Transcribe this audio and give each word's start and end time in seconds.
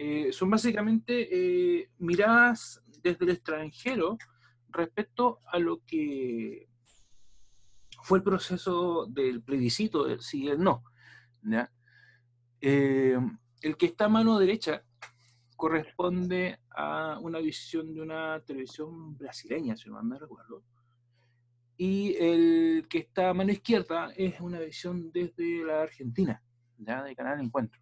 eh, 0.00 0.32
son 0.32 0.48
básicamente 0.48 1.28
eh, 1.80 1.90
miradas 1.98 2.80
desde 3.02 3.24
el 3.24 3.32
extranjero 3.32 4.16
respecto 4.68 5.40
a 5.50 5.58
lo 5.58 5.82
que 5.84 6.68
fue 8.02 8.18
el 8.18 8.24
proceso 8.24 9.06
del 9.06 9.42
plebiscito, 9.42 10.04
del 10.04 10.20
sí 10.20 10.44
y 10.44 10.48
el 10.48 10.60
no. 10.60 10.84
Eh, 12.60 13.18
el 13.60 13.76
que 13.76 13.86
está 13.86 14.04
a 14.04 14.08
mano 14.08 14.38
derecha 14.38 14.84
corresponde 15.56 16.60
a 16.70 17.18
una 17.20 17.40
visión 17.40 17.92
de 17.92 18.00
una 18.00 18.40
televisión 18.46 19.16
brasileña, 19.16 19.76
si 19.76 19.90
no 19.90 20.00
me 20.04 20.16
recuerdo, 20.16 20.62
y 21.76 22.14
el 22.20 22.86
que 22.88 22.98
está 22.98 23.30
a 23.30 23.34
mano 23.34 23.50
izquierda 23.50 24.12
es 24.16 24.40
una 24.40 24.60
visión 24.60 25.10
desde 25.10 25.64
la 25.64 25.82
Argentina, 25.82 26.40
¿ya? 26.76 27.02
de 27.02 27.16
Canal 27.16 27.40
Encuentro. 27.40 27.80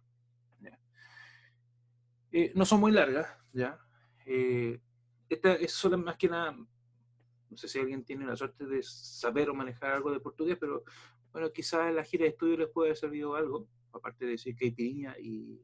Eh, 2.37 2.51
no 2.53 2.65
son 2.65 2.81
muy 2.81 2.91
largas, 2.91 3.27
¿ya? 3.51 3.79
Eh, 4.27 4.79
esta 5.27 5.55
es 5.55 5.71
solo 5.71 5.97
más 5.97 6.17
que 6.17 6.29
nada, 6.29 6.51
no 6.51 7.57
sé 7.57 7.67
si 7.67 7.79
alguien 7.79 8.03
tiene 8.03 8.27
la 8.27 8.35
suerte 8.35 8.67
de 8.67 8.83
saber 8.83 9.49
o 9.49 9.55
manejar 9.55 9.93
algo 9.93 10.11
de 10.11 10.19
portugués, 10.19 10.55
pero 10.59 10.83
bueno, 11.31 11.51
quizás 11.51 11.89
en 11.89 11.95
la 11.95 12.03
gira 12.03 12.25
de 12.25 12.29
estudio 12.29 12.57
les 12.57 12.69
puede 12.69 12.89
haber 12.89 12.97
servido 12.97 13.35
algo, 13.35 13.67
aparte 13.91 14.25
de 14.25 14.31
decir 14.33 14.55
caipirinha 14.55 15.15
y, 15.17 15.59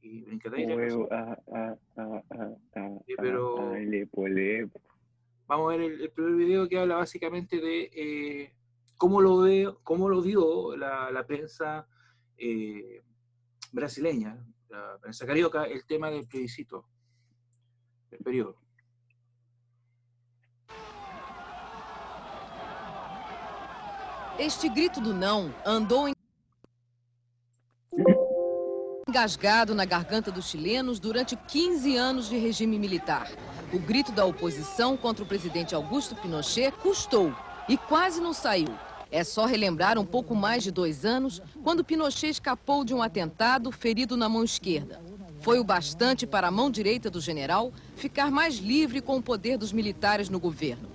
y 0.00 0.22
brincadeira. 0.22 0.74
Ah, 1.10 1.36
ah, 1.52 1.76
ah, 1.98 2.98
pero 3.18 3.74
vamos 5.46 5.70
a 5.70 5.76
ver 5.76 5.80
el, 5.82 6.10
primer 6.12 6.34
video 6.34 6.66
que 6.66 6.78
habla 6.78 6.96
básicamente 6.96 7.60
de 7.60 7.90
eh, 7.92 8.54
cómo 8.96 9.20
lo 9.20 9.36
veo, 9.42 9.80
cómo 9.82 10.08
lo 10.08 10.22
dio 10.22 10.78
la, 10.78 11.10
la 11.10 11.26
prensa 11.26 11.86
eh, 12.38 13.02
brasileña, 13.70 14.42
la 14.74 14.98
prensa 14.98 15.26
carioca, 15.26 15.64
el 15.64 15.84
tema 15.84 16.10
del 16.10 16.26
plebiscito, 16.26 16.86
del 18.10 18.20
periodo. 18.20 18.56
Este 24.38 24.68
grito 24.68 25.00
do 25.00 25.14
não 25.14 25.54
andou 25.64 26.12
engasgado 29.08 29.76
na 29.76 29.84
garganta 29.84 30.32
dos 30.32 30.46
chilenos 30.46 30.98
durante 30.98 31.36
15 31.36 31.96
anos 31.96 32.28
de 32.28 32.36
regime 32.36 32.76
militar. 32.76 33.28
O 33.72 33.78
grito 33.78 34.10
da 34.10 34.24
oposição 34.24 34.96
contra 34.96 35.22
o 35.22 35.26
presidente 35.26 35.72
Augusto 35.72 36.16
Pinochet 36.16 36.72
custou 36.82 37.32
e 37.68 37.78
quase 37.78 38.20
não 38.20 38.32
saiu. 38.32 38.76
É 39.10 39.22
só 39.22 39.44
relembrar 39.46 39.98
um 39.98 40.04
pouco 40.04 40.34
mais 40.34 40.62
de 40.62 40.70
dois 40.70 41.04
anos, 41.04 41.40
quando 41.62 41.84
Pinochet 41.84 42.30
escapou 42.30 42.84
de 42.84 42.94
um 42.94 43.02
atentado 43.02 43.70
ferido 43.70 44.16
na 44.16 44.28
mão 44.28 44.44
esquerda. 44.44 45.00
Foi 45.40 45.58
o 45.58 45.64
bastante 45.64 46.26
para 46.26 46.48
a 46.48 46.50
mão 46.50 46.70
direita 46.70 47.10
do 47.10 47.20
general 47.20 47.72
ficar 47.96 48.30
mais 48.30 48.56
livre 48.56 49.00
com 49.00 49.16
o 49.16 49.22
poder 49.22 49.58
dos 49.58 49.72
militares 49.72 50.28
no 50.28 50.40
governo. 50.40 50.88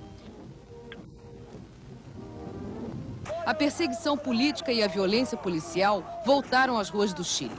A 3.46 3.54
perseguição 3.54 4.18
política 4.18 4.72
e 4.72 4.84
a 4.84 4.88
violência 4.88 5.38
policial 5.38 6.04
voltaram 6.26 6.78
às 6.78 6.90
ruas 6.90 7.14
do 7.14 7.24
Chile. 7.24 7.56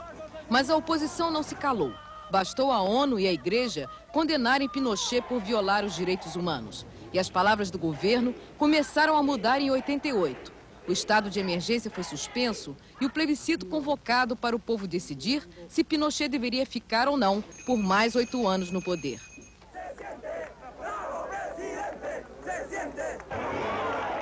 Mas 0.49 0.69
a 0.69 0.75
oposição 0.75 1.31
não 1.31 1.43
se 1.43 1.55
calou. 1.55 1.93
Bastou 2.29 2.71
a 2.71 2.81
ONU 2.81 3.19
e 3.19 3.27
a 3.27 3.33
Igreja 3.33 3.89
condenarem 4.11 4.69
Pinochet 4.69 5.21
por 5.21 5.41
violar 5.41 5.83
os 5.83 5.95
direitos 5.95 6.35
humanos. 6.35 6.85
E 7.13 7.19
as 7.19 7.29
palavras 7.29 7.69
do 7.69 7.77
governo 7.77 8.33
começaram 8.57 9.15
a 9.15 9.23
mudar 9.23 9.59
em 9.59 9.69
88. 9.69 10.51
O 10.87 10.91
estado 10.91 11.29
de 11.29 11.39
emergência 11.39 11.91
foi 11.91 12.03
suspenso 12.03 12.75
e 12.99 13.05
o 13.05 13.09
plebiscito 13.09 13.65
convocado 13.65 14.35
para 14.35 14.55
o 14.55 14.59
povo 14.59 14.87
decidir 14.87 15.47
se 15.67 15.83
Pinochet 15.83 16.27
deveria 16.27 16.65
ficar 16.65 17.07
ou 17.07 17.15
não 17.15 17.43
por 17.65 17.77
mais 17.77 18.15
oito 18.15 18.47
anos 18.47 18.71
no 18.71 18.81
poder. 18.81 19.19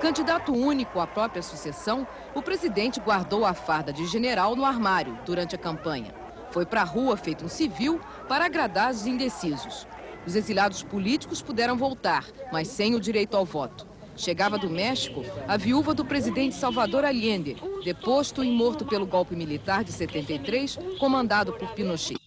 Candidato 0.01 0.53
único 0.53 0.99
à 0.99 1.07
própria 1.07 1.41
sucessão, 1.41 2.07
o 2.33 2.41
presidente 2.41 2.99
guardou 2.99 3.45
a 3.45 3.53
farda 3.53 3.91
de 3.91 4.05
general 4.05 4.55
no 4.55 4.65
armário 4.65 5.17
durante 5.25 5.55
a 5.55 5.57
campanha. 5.57 6.13
Foi 6.51 6.65
para 6.65 6.81
a 6.81 6.85
rua 6.85 7.15
feito 7.15 7.45
um 7.45 7.49
civil 7.49 7.99
para 8.27 8.45
agradar 8.45 8.91
os 8.91 9.05
indecisos. 9.05 9.85
Os 10.29 10.35
exilados 10.35 10.83
políticos 10.83 11.41
puderam 11.41 11.75
voltar, 11.75 12.23
mas 12.53 12.67
sem 12.67 12.93
o 12.93 12.99
direito 12.99 13.35
ao 13.35 13.43
voto. 13.43 13.87
Chegava 14.15 14.59
do 14.59 14.69
México 14.69 15.23
a 15.47 15.57
viúva 15.57 15.91
do 15.91 16.05
presidente 16.05 16.53
Salvador 16.53 17.03
Allende, 17.03 17.57
deposto 17.83 18.43
e 18.43 18.51
morto 18.51 18.85
pelo 18.85 19.07
golpe 19.07 19.35
militar 19.35 19.83
de 19.83 19.91
73, 19.91 20.77
comandado 20.99 21.53
por 21.53 21.69
Pinochet. 21.71 22.21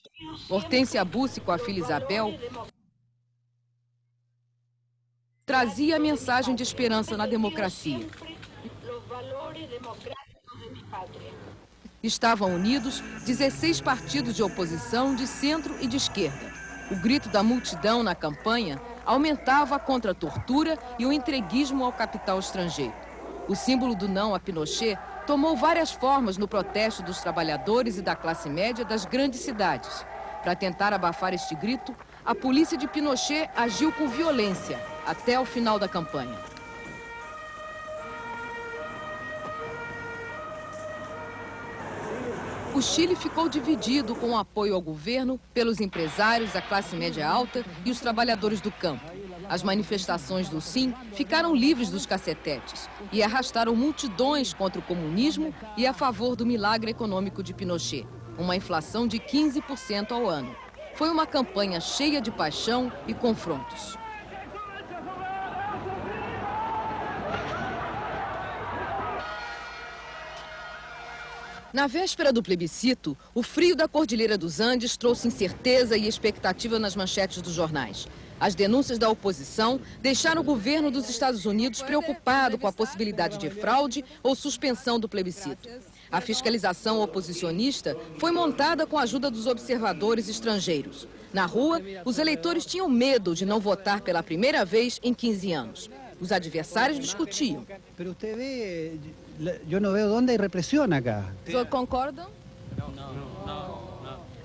Hortência 0.48 1.04
Bussi, 1.04 1.40
com 1.40 1.52
a 1.52 1.58
filha 1.58 1.78
Isabel, 1.78 2.34
trazia 5.46 5.94
a 5.94 6.00
mensagem 6.00 6.56
de 6.56 6.64
esperança 6.64 7.16
na 7.16 7.28
democracia. 7.28 8.04
Estavam 12.02 12.52
unidos 12.52 13.00
16 13.24 13.80
partidos 13.80 14.34
de 14.34 14.42
oposição 14.42 15.14
de 15.14 15.24
centro 15.24 15.76
e 15.80 15.86
de 15.86 15.98
esquerda. 15.98 16.51
O 16.92 16.96
grito 16.96 17.30
da 17.30 17.42
multidão 17.42 18.02
na 18.02 18.14
campanha 18.14 18.78
aumentava 19.06 19.78
contra 19.78 20.12
a 20.12 20.14
tortura 20.14 20.78
e 20.98 21.06
o 21.06 21.12
entreguismo 21.12 21.86
ao 21.86 21.92
capital 21.92 22.38
estrangeiro. 22.38 22.92
O 23.48 23.56
símbolo 23.56 23.94
do 23.94 24.06
não 24.06 24.34
a 24.34 24.38
Pinochet 24.38 24.98
tomou 25.26 25.56
várias 25.56 25.90
formas 25.90 26.36
no 26.36 26.46
protesto 26.46 27.02
dos 27.02 27.18
trabalhadores 27.22 27.96
e 27.96 28.02
da 28.02 28.14
classe 28.14 28.50
média 28.50 28.84
das 28.84 29.06
grandes 29.06 29.40
cidades. 29.40 30.04
Para 30.42 30.54
tentar 30.54 30.92
abafar 30.92 31.32
este 31.32 31.54
grito, 31.54 31.96
a 32.26 32.34
polícia 32.34 32.76
de 32.76 32.86
Pinochet 32.86 33.48
agiu 33.56 33.90
com 33.92 34.06
violência 34.06 34.78
até 35.06 35.40
o 35.40 35.46
final 35.46 35.78
da 35.78 35.88
campanha. 35.88 36.38
O 42.74 42.80
Chile 42.80 43.14
ficou 43.14 43.50
dividido 43.50 44.14
com 44.14 44.30
o 44.30 44.36
apoio 44.36 44.74
ao 44.74 44.80
governo 44.80 45.38
pelos 45.52 45.78
empresários, 45.78 46.56
a 46.56 46.62
classe 46.62 46.96
média 46.96 47.28
alta 47.28 47.62
e 47.84 47.90
os 47.90 48.00
trabalhadores 48.00 48.62
do 48.62 48.72
campo. 48.72 49.04
As 49.46 49.62
manifestações 49.62 50.48
do 50.48 50.58
Sim 50.58 50.94
ficaram 51.12 51.54
livres 51.54 51.90
dos 51.90 52.06
cacetetes 52.06 52.88
e 53.12 53.22
arrastaram 53.22 53.76
multidões 53.76 54.54
contra 54.54 54.80
o 54.80 54.84
comunismo 54.84 55.54
e 55.76 55.86
a 55.86 55.92
favor 55.92 56.34
do 56.34 56.46
milagre 56.46 56.90
econômico 56.90 57.42
de 57.42 57.52
Pinochet, 57.52 58.06
uma 58.38 58.56
inflação 58.56 59.06
de 59.06 59.20
15% 59.20 60.12
ao 60.12 60.26
ano. 60.26 60.56
Foi 60.94 61.10
uma 61.10 61.26
campanha 61.26 61.78
cheia 61.78 62.22
de 62.22 62.30
paixão 62.30 62.90
e 63.06 63.12
confrontos. 63.12 64.01
Na 71.72 71.86
véspera 71.86 72.30
do 72.30 72.42
plebiscito, 72.42 73.16
o 73.34 73.42
frio 73.42 73.74
da 73.74 73.88
Cordilheira 73.88 74.36
dos 74.36 74.60
Andes 74.60 74.94
trouxe 74.94 75.28
incerteza 75.28 75.96
e 75.96 76.06
expectativa 76.06 76.78
nas 76.78 76.94
manchetes 76.94 77.40
dos 77.40 77.54
jornais. 77.54 78.06
As 78.38 78.54
denúncias 78.54 78.98
da 78.98 79.08
oposição 79.08 79.80
deixaram 80.02 80.42
o 80.42 80.44
governo 80.44 80.90
dos 80.90 81.08
Estados 81.08 81.46
Unidos 81.46 81.80
preocupado 81.80 82.58
com 82.58 82.66
a 82.66 82.72
possibilidade 82.72 83.38
de 83.38 83.48
fraude 83.48 84.04
ou 84.22 84.34
suspensão 84.34 85.00
do 85.00 85.08
plebiscito. 85.08 85.66
A 86.10 86.20
fiscalização 86.20 87.00
oposicionista 87.00 87.96
foi 88.18 88.32
montada 88.32 88.86
com 88.86 88.98
a 88.98 89.02
ajuda 89.04 89.30
dos 89.30 89.46
observadores 89.46 90.28
estrangeiros. 90.28 91.08
Na 91.32 91.46
rua, 91.46 91.80
os 92.04 92.18
eleitores 92.18 92.66
tinham 92.66 92.86
medo 92.86 93.34
de 93.34 93.46
não 93.46 93.58
votar 93.58 94.02
pela 94.02 94.22
primeira 94.22 94.62
vez 94.62 95.00
em 95.02 95.14
15 95.14 95.52
anos. 95.52 95.90
Os 96.20 96.30
adversários 96.30 97.00
discutiam. 97.00 97.66
Eu 99.68 99.80
não 99.80 99.92
vejo 99.92 100.12
onde 100.12 100.34
há 100.34 100.40
repressão 100.40 100.84
acá. 100.84 101.32
Vocês 101.44 101.68
concordam? 101.68 102.28
Não, 102.78 102.88
não, 102.90 103.14
não. 103.44 103.82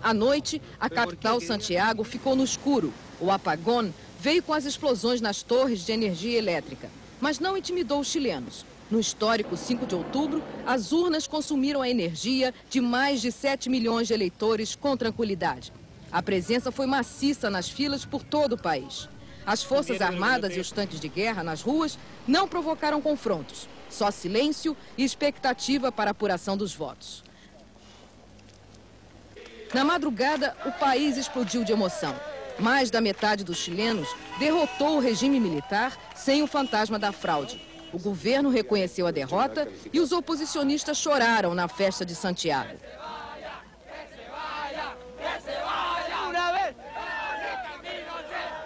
À 0.01 0.13
noite, 0.13 0.61
a 0.79 0.89
capital 0.89 1.39
Santiago 1.39 2.03
ficou 2.03 2.35
no 2.35 2.44
escuro. 2.44 2.94
O 3.19 3.31
apagão 3.31 3.94
veio 4.19 4.41
com 4.41 4.53
as 4.53 4.65
explosões 4.65 5.21
nas 5.21 5.44
torres 5.44 5.85
de 5.85 5.91
energia 5.91 6.38
elétrica, 6.38 6.89
mas 7.19 7.39
não 7.39 7.57
intimidou 7.57 7.99
os 7.99 8.07
chilenos. 8.07 8.65
No 8.89 8.99
histórico 8.99 9.57
5 9.57 9.85
de 9.85 9.95
outubro, 9.95 10.41
as 10.65 10.91
urnas 10.91 11.27
consumiram 11.27 11.81
a 11.81 11.89
energia 11.89 12.53
de 12.69 12.79
mais 12.79 13.21
de 13.21 13.31
7 13.31 13.69
milhões 13.69 14.07
de 14.07 14.13
eleitores 14.13 14.75
com 14.75 14.95
tranquilidade. 14.95 15.73
A 16.11 16.23
presença 16.23 16.71
foi 16.71 16.85
maciça 16.85 17.50
nas 17.50 17.69
filas 17.69 18.05
por 18.05 18.23
todo 18.23 18.53
o 18.53 18.57
país. 18.57 19.09
As 19.47 19.63
Forças 19.63 20.01
Armadas 20.01 20.57
e 20.57 20.59
os 20.59 20.73
tanques 20.73 20.99
de 20.99 21.07
guerra 21.07 21.41
nas 21.41 21.61
ruas 21.61 21.97
não 22.27 22.49
provocaram 22.49 23.01
confrontos, 23.01 23.69
só 23.89 24.11
silêncio 24.11 24.75
e 24.97 25.05
expectativa 25.05 25.89
para 25.89 26.09
a 26.09 26.11
apuração 26.11 26.57
dos 26.57 26.75
votos. 26.75 27.23
Na 29.73 29.85
madrugada, 29.85 30.53
o 30.65 30.71
país 30.73 31.15
explodiu 31.15 31.63
de 31.63 31.71
emoção. 31.71 32.13
Mais 32.59 32.91
da 32.91 32.99
metade 32.99 33.45
dos 33.45 33.57
chilenos 33.57 34.09
derrotou 34.38 34.97
o 34.97 34.99
regime 34.99 35.39
militar 35.39 35.97
sem 36.13 36.43
o 36.43 36.47
fantasma 36.47 37.00
da 37.00 37.13
fraude. 37.13 37.61
O 37.93 38.00
governo 38.00 38.50
reconheceu 38.50 39.07
a 39.07 39.11
derrota 39.11 39.65
e 39.93 40.01
os 40.01 40.11
oposicionistas 40.11 40.97
choraram 40.97 41.55
na 41.55 41.69
festa 41.69 42.05
de 42.05 42.15
Santiago. 42.15 42.77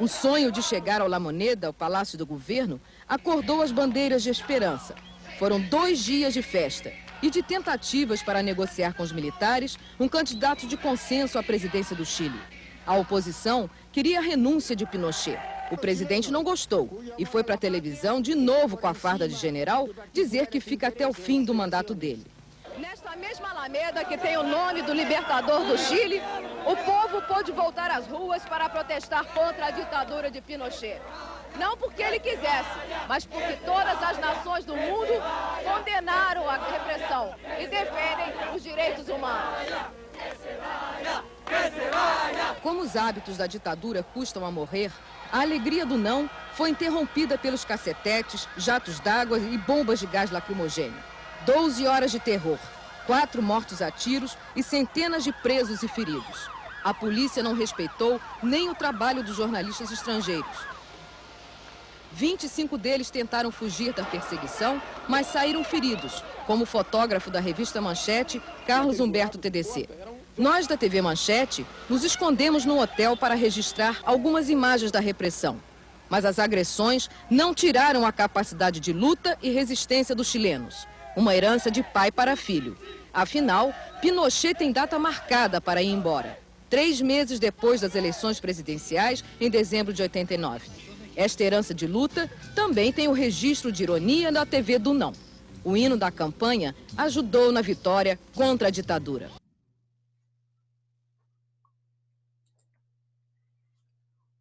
O 0.01 0.07
sonho 0.07 0.51
de 0.51 0.63
chegar 0.63 0.99
ao 0.99 1.07
La 1.07 1.19
Moneda, 1.19 1.67
ao 1.67 1.73
Palácio 1.73 2.17
do 2.17 2.25
Governo, 2.25 2.81
acordou 3.07 3.61
as 3.61 3.71
bandeiras 3.71 4.23
de 4.23 4.31
esperança. 4.31 4.95
Foram 5.37 5.61
dois 5.61 5.99
dias 5.99 6.33
de 6.33 6.41
festa 6.41 6.91
e 7.21 7.29
de 7.29 7.43
tentativas 7.43 8.23
para 8.23 8.41
negociar 8.41 8.95
com 8.95 9.03
os 9.03 9.11
militares 9.11 9.77
um 9.99 10.09
candidato 10.09 10.65
de 10.65 10.75
consenso 10.75 11.37
à 11.37 11.43
presidência 11.43 11.95
do 11.95 12.03
Chile. 12.03 12.41
A 12.83 12.97
oposição 12.97 13.69
queria 13.91 14.17
a 14.17 14.23
renúncia 14.23 14.75
de 14.75 14.87
Pinochet. 14.87 15.37
O 15.69 15.77
presidente 15.77 16.31
não 16.31 16.43
gostou 16.43 17.03
e 17.15 17.23
foi 17.23 17.43
para 17.43 17.53
a 17.53 17.59
televisão 17.59 18.19
de 18.19 18.33
novo 18.33 18.77
com 18.77 18.87
a 18.87 18.95
farda 18.95 19.27
de 19.27 19.35
general 19.35 19.87
dizer 20.11 20.47
que 20.47 20.59
fica 20.59 20.87
até 20.87 21.07
o 21.07 21.13
fim 21.13 21.45
do 21.45 21.53
mandato 21.53 21.93
dele. 21.93 22.25
Nesta 22.77 23.15
mesma 23.15 23.49
Alameda, 23.49 24.03
que 24.05 24.17
tem 24.17 24.37
o 24.37 24.43
nome 24.43 24.81
do 24.81 24.93
libertador 24.93 25.63
do 25.65 25.77
Chile, 25.77 26.21
o 26.65 26.75
povo 26.77 27.21
pôde 27.23 27.51
voltar 27.51 27.91
às 27.91 28.07
ruas 28.07 28.43
para 28.45 28.69
protestar 28.69 29.25
contra 29.25 29.67
a 29.67 29.71
ditadura 29.71 30.31
de 30.31 30.41
Pinochet. 30.41 31.01
Não 31.57 31.75
porque 31.75 32.01
ele 32.01 32.19
quisesse, 32.19 32.69
mas 33.07 33.25
porque 33.25 33.57
todas 33.65 34.01
as 34.01 34.17
nações 34.19 34.63
do 34.63 34.75
mundo 34.75 35.11
condenaram 35.63 36.49
a 36.49 36.57
repressão 36.57 37.35
e 37.59 37.67
defendem 37.67 38.55
os 38.55 38.63
direitos 38.63 39.09
humanos. 39.09 39.67
Como 42.61 42.81
os 42.81 42.95
hábitos 42.95 43.35
da 43.37 43.47
ditadura 43.47 44.01
custam 44.01 44.45
a 44.45 44.51
morrer, 44.51 44.91
a 45.31 45.41
alegria 45.41 45.85
do 45.85 45.97
não 45.97 46.29
foi 46.53 46.69
interrompida 46.69 47.37
pelos 47.37 47.65
cacetetes, 47.65 48.47
jatos 48.55 48.99
d'água 49.01 49.37
e 49.37 49.57
bombas 49.57 49.99
de 49.99 50.07
gás 50.07 50.31
lacrimogêneo. 50.31 51.10
12 51.45 51.87
horas 51.87 52.11
de 52.11 52.19
terror, 52.19 52.59
quatro 53.07 53.41
mortos 53.41 53.81
a 53.81 53.91
tiros 53.91 54.37
e 54.55 54.61
centenas 54.61 55.23
de 55.23 55.31
presos 55.31 55.81
e 55.81 55.87
feridos. 55.87 56.49
A 56.83 56.93
polícia 56.93 57.41
não 57.41 57.53
respeitou 57.53 58.21
nem 58.41 58.69
o 58.69 58.75
trabalho 58.75 59.23
dos 59.23 59.35
jornalistas 59.35 59.91
estrangeiros. 59.91 60.67
25 62.13 62.77
deles 62.77 63.09
tentaram 63.09 63.51
fugir 63.51 63.93
da 63.93 64.03
perseguição, 64.03 64.81
mas 65.07 65.27
saíram 65.27 65.63
feridos, 65.63 66.23
como 66.45 66.63
o 66.63 66.67
fotógrafo 66.67 67.31
da 67.31 67.39
revista 67.39 67.79
Manchete, 67.81 68.41
Carlos 68.65 68.99
Humberto 68.99 69.37
TDC. 69.37 69.87
Nós 70.37 70.67
da 70.67 70.77
TV 70.77 71.01
Manchete 71.01 71.65
nos 71.89 72.03
escondemos 72.03 72.65
no 72.65 72.79
hotel 72.79 73.15
para 73.17 73.33
registrar 73.33 73.99
algumas 74.03 74.49
imagens 74.49 74.91
da 74.91 74.99
repressão. 74.99 75.59
Mas 76.09 76.25
as 76.25 76.39
agressões 76.39 77.09
não 77.29 77.53
tiraram 77.53 78.05
a 78.05 78.11
capacidade 78.11 78.79
de 78.81 78.91
luta 78.91 79.37
e 79.41 79.49
resistência 79.49 80.13
dos 80.13 80.27
chilenos. 80.27 80.85
Uma 81.15 81.35
herança 81.35 81.69
de 81.69 81.83
pai 81.83 82.11
para 82.11 82.35
filho. 82.35 82.77
Afinal, 83.13 83.73
Pinochet 84.01 84.55
tem 84.55 84.71
data 84.71 84.97
marcada 84.97 85.59
para 85.59 85.81
ir 85.81 85.89
embora. 85.89 86.39
Três 86.69 87.01
meses 87.01 87.37
depois 87.37 87.81
das 87.81 87.95
eleições 87.95 88.39
presidenciais, 88.39 89.23
em 89.39 89.49
dezembro 89.49 89.93
de 89.93 90.01
89. 90.01 90.69
Esta 91.15 91.43
herança 91.43 91.73
de 91.73 91.85
luta 91.85 92.31
também 92.55 92.93
tem 92.93 93.09
o 93.09 93.13
registro 93.13 93.71
de 93.71 93.83
ironia 93.83 94.31
na 94.31 94.45
TV 94.45 94.79
do 94.79 94.93
Não. 94.93 95.11
O 95.63 95.75
hino 95.75 95.97
da 95.97 96.09
campanha 96.09 96.73
ajudou 96.97 97.51
na 97.51 97.61
vitória 97.61 98.17
contra 98.33 98.69
a 98.69 98.71
ditadura. 98.71 99.29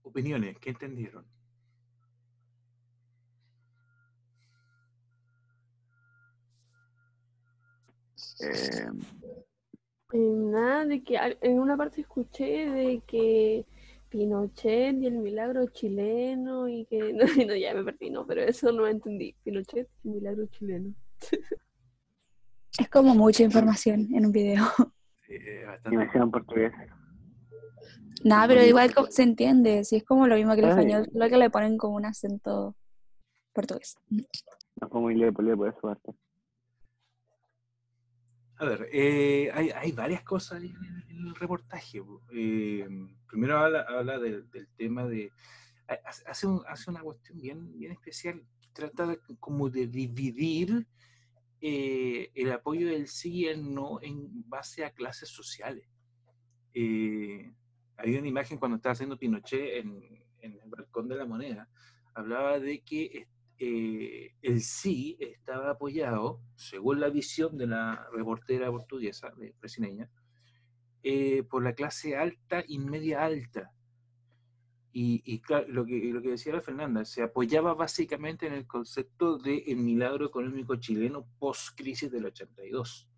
Opiniões, 0.05 0.56
que 0.58 0.70
entenderam? 0.70 1.25
Eh, 8.42 8.87
nada, 10.12 10.87
de 10.87 11.02
que 11.02 11.19
en 11.40 11.58
una 11.60 11.76
parte 11.76 12.00
escuché 12.00 12.70
de 12.70 13.02
que 13.06 13.64
Pinochet 14.08 14.96
y 15.00 15.06
el 15.06 15.19
milagro 15.19 15.66
chileno 15.69 16.69
y 16.69 16.84
que 16.87 17.12
no, 17.46 17.54
ya 17.54 17.75
me 17.75 17.84
perdí, 17.84 18.10
no, 18.10 18.26
pero 18.26 18.42
eso 18.42 18.72
no 18.72 18.87
entendí. 18.87 19.34
Pinochet 19.44 19.88
y 20.02 20.08
el 20.08 20.14
milagro 20.14 20.46
chileno. 20.46 20.94
Es 22.78 22.88
como 22.88 23.14
mucha 23.14 23.42
información 23.42 24.08
en 24.14 24.26
un 24.26 24.32
video. 24.32 24.64
Sí, 25.26 25.36
bastante. 25.64 26.19
en 26.19 26.31
portugués. 26.31 26.72
Nada, 28.25 28.48
pero 28.48 28.64
igual 28.64 28.93
se 29.10 29.22
entiende, 29.22 29.84
si 29.84 29.96
es 29.96 30.04
como 30.04 30.26
lo 30.26 30.36
mismo 30.36 30.54
que 30.54 30.60
el 30.60 30.69
español, 30.70 31.08
lo 31.14 31.28
que 31.28 31.36
le 31.38 31.50
ponen 31.50 31.78
como 31.78 31.96
un 31.96 32.04
acento 32.04 32.76
portugués. 33.52 33.96
No 34.81 34.88
como 34.88 35.10
le, 35.10 35.31
le 35.31 35.56
puede 35.56 35.72
suerte. 35.81 36.12
A 38.60 38.66
ver, 38.66 38.90
eh, 38.92 39.50
hay, 39.54 39.70
hay, 39.70 39.90
varias 39.92 40.22
cosas 40.22 40.62
en, 40.62 40.76
el 41.08 41.34
reportaje. 41.34 42.02
Eh, 42.30 42.86
primero 43.26 43.56
habla, 43.56 43.86
habla 43.88 44.18
del, 44.18 44.46
tema 44.76 45.06
de... 45.06 45.32
Hace, 46.04 46.46
hace 46.68 46.90
una 46.90 47.00
cuestión 47.00 47.40
bien, 47.40 47.78
bien 47.78 47.92
especial. 47.92 48.44
Trata 48.74 49.16
como 49.38 49.70
de 49.70 49.86
dividir 49.86 50.86
eh, 51.62 52.30
el 52.34 52.52
apoyo 52.52 52.88
del 52.88 53.08
sí 53.08 53.32
y 53.32 53.46
el 53.46 53.74
no 53.74 53.98
en 54.02 54.46
base 54.46 54.84
a 54.84 54.90
clases 54.90 55.30
sociales. 55.30 55.88
hay 56.74 58.18
una 58.18 58.28
imagen 58.28 58.58
cuando 58.58 58.76
estaba 58.76 58.92
haciendo 58.92 59.16
Pinochet 59.16 59.78
en, 59.82 60.22
en 60.42 60.60
el 60.60 60.68
balcón 60.68 61.08
de 61.08 61.16
la 61.16 61.24
moneda. 61.24 61.66
Hablaba 62.12 62.60
de 62.60 62.82
que 62.82 63.26
eh, 63.62 64.32
el 64.40 64.62
sí 64.62 65.18
estaba 65.20 65.72
apoyado, 65.72 66.40
según 66.56 66.98
la 66.98 67.10
visión 67.10 67.58
de 67.58 67.66
la 67.66 68.08
reportera 68.10 68.70
portuguesa, 68.70 69.34
de 69.36 69.54
eh, 71.02 71.42
por 71.42 71.62
la 71.62 71.74
clase 71.74 72.16
alta 72.16 72.64
y 72.66 72.78
media 72.78 73.22
alta. 73.22 73.70
Y, 74.92 75.40
claro, 75.42 75.66
lo 75.68 75.84
que, 75.84 76.10
decía 76.22 76.54
la 76.54 76.62
Fernanda, 76.62 77.04
se 77.04 77.22
apoyaba 77.22 77.74
básicamente 77.74 78.46
en 78.46 78.54
el 78.54 78.66
concepto 78.66 79.36
del 79.36 79.62
el 79.66 79.76
milagro 79.76 80.26
económico 80.26 80.76
chileno 80.76 81.26
post-crisis 81.38 82.10
del 82.10 82.24
82. 82.24 83.08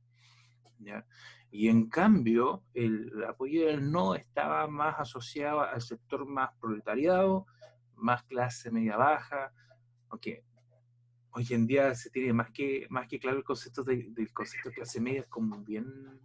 Y 1.52 1.68
en 1.68 1.88
cambio, 1.88 2.64
el, 2.74 3.12
apoyo 3.28 3.66
del 3.66 3.92
no 3.92 4.16
estaba 4.16 4.66
más 4.66 4.98
asociado 4.98 5.60
al 5.60 5.80
sector 5.80 6.26
más 6.26 6.50
proletariado, 6.60 7.46
más 7.94 8.24
clase 8.24 8.72
media 8.72 8.96
baja, 8.96 9.52
aunque 10.12 10.44
hoy 11.30 11.46
en 11.50 11.66
día 11.66 11.94
se 11.94 12.10
tiene 12.10 12.32
más 12.34 12.50
que, 12.50 12.86
más 12.90 13.08
que 13.08 13.18
claro 13.18 13.38
el 13.38 13.44
concepto 13.44 13.82
del 13.82 14.32
concepto 14.32 14.68
de 14.68 14.74
clase 14.74 15.00
media, 15.00 15.20
es 15.20 15.26
como 15.26 15.58
bien 15.64 16.20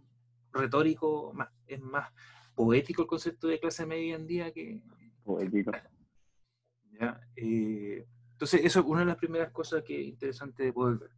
retórico, 0.52 1.32
más, 1.32 1.48
es 1.66 1.80
más 1.80 2.12
poético 2.54 3.02
el 3.02 3.08
concepto 3.08 3.48
de 3.48 3.58
clase 3.58 3.86
media 3.86 4.14
en 4.14 4.26
día 4.26 4.52
que... 4.52 4.82
Poético. 5.24 5.72
¿Ya? 7.00 7.20
Eh, 7.34 8.06
entonces, 8.32 8.60
eso 8.62 8.80
es 8.80 8.86
una 8.86 9.00
de 9.00 9.06
las 9.06 9.16
primeras 9.16 9.50
cosas 9.50 9.82
que 9.82 10.00
es 10.00 10.06
interesante 10.06 10.62
de 10.64 10.72
poder 10.72 10.98
ver. 10.98 11.10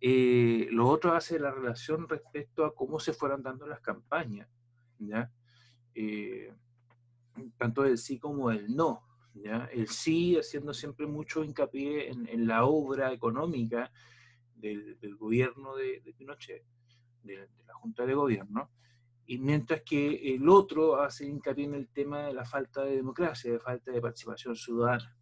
Eh, 0.00 0.68
lo 0.70 0.86
otro 0.88 1.14
hace 1.14 1.38
la 1.38 1.50
relación 1.50 2.06
respecto 2.06 2.66
a 2.66 2.74
cómo 2.74 3.00
se 3.00 3.14
fueron 3.14 3.42
dando 3.42 3.66
las 3.66 3.80
campañas, 3.80 4.48
¿ya? 4.98 5.32
Eh, 5.94 6.52
tanto 7.56 7.82
del 7.82 7.96
sí 7.96 8.18
como 8.18 8.50
del 8.50 8.76
no. 8.76 9.02
El 9.34 9.88
sí 9.88 10.36
haciendo 10.36 10.72
siempre 10.72 11.06
mucho 11.06 11.42
hincapié 11.42 12.08
en, 12.10 12.46
la 12.46 12.64
obra 12.64 13.12
económica 13.12 13.90
del, 14.54 14.96
gobierno 15.16 15.74
de, 15.74 16.14
Pinochet, 16.16 16.64
de, 17.22 17.48
la 17.66 17.74
Junta 17.74 18.06
de 18.06 18.14
Gobierno, 18.14 18.70
y 19.26 19.38
mientras 19.38 19.82
que 19.82 20.34
el 20.34 20.48
otro 20.48 21.00
hace 21.00 21.26
hincapié 21.26 21.64
en 21.64 21.74
el 21.74 21.88
tema 21.88 22.26
de 22.26 22.34
la 22.34 22.44
falta 22.44 22.84
de 22.84 22.96
democracia, 22.96 23.50
de 23.50 23.58
falta 23.58 23.90
de 23.90 24.00
participación 24.00 24.54
ciudadana. 24.54 25.16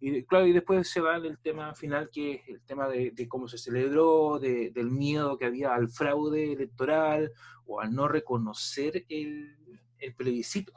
Y 0.00 0.22
claro, 0.26 0.46
y 0.46 0.52
después 0.52 0.88
se 0.88 1.00
va 1.00 1.16
en 1.16 1.24
el 1.24 1.40
tema 1.40 1.74
final, 1.74 2.08
que 2.08 2.34
es 2.34 2.48
el 2.48 2.62
tema 2.62 2.86
de, 2.88 3.26
cómo 3.28 3.48
se 3.48 3.58
celebró, 3.58 4.38
del 4.38 4.90
miedo 4.92 5.36
que 5.36 5.46
había 5.46 5.74
al 5.74 5.88
fraude 5.88 6.52
electoral 6.52 7.32
o 7.66 7.80
al 7.80 7.92
no 7.92 8.06
reconocer 8.06 9.04
el, 9.08 9.58
el 9.98 10.14
plebiscito 10.14 10.72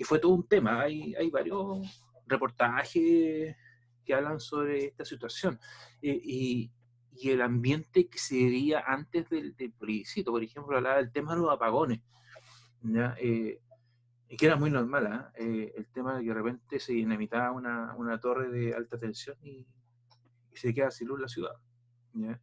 que 0.00 0.06
fue 0.06 0.18
todo 0.18 0.32
un 0.32 0.48
tema. 0.48 0.80
Hay, 0.80 1.14
hay 1.14 1.28
varios 1.28 1.86
reportajes 2.26 3.54
que 4.02 4.14
hablan 4.14 4.40
sobre 4.40 4.86
esta 4.86 5.04
situación. 5.04 5.60
Eh, 6.00 6.18
y, 6.24 6.72
y, 7.12 7.28
el 7.28 7.42
ambiente 7.42 8.08
que 8.08 8.16
se 8.16 8.36
vivía 8.36 8.82
antes 8.86 9.28
del, 9.28 9.54
del, 9.56 9.72
plebiscito, 9.72 10.30
por 10.30 10.42
ejemplo, 10.42 10.74
hablaba 10.74 10.96
del 10.96 11.12
tema 11.12 11.34
de 11.34 11.42
los 11.42 11.52
apagones, 11.52 12.00
¿ya? 12.80 13.14
Eh, 13.20 13.60
y 14.26 14.38
que 14.38 14.46
era 14.46 14.56
muy 14.56 14.70
normal, 14.70 15.06
¿ah? 15.06 15.32
eh, 15.34 15.74
el 15.76 15.86
tema 15.88 16.16
de 16.16 16.22
que 16.22 16.28
de 16.28 16.34
repente 16.34 16.80
se 16.80 16.94
dinamitaba 16.94 17.50
una, 17.50 17.94
una 17.98 18.18
torre 18.18 18.48
de 18.48 18.72
alta 18.72 18.98
tensión 18.98 19.36
y, 19.42 19.66
se 20.54 20.72
queda 20.72 20.90
sin 20.90 21.08
luz 21.08 21.20
la 21.20 21.28
ciudad. 21.28 21.56
¿ya? 22.14 22.40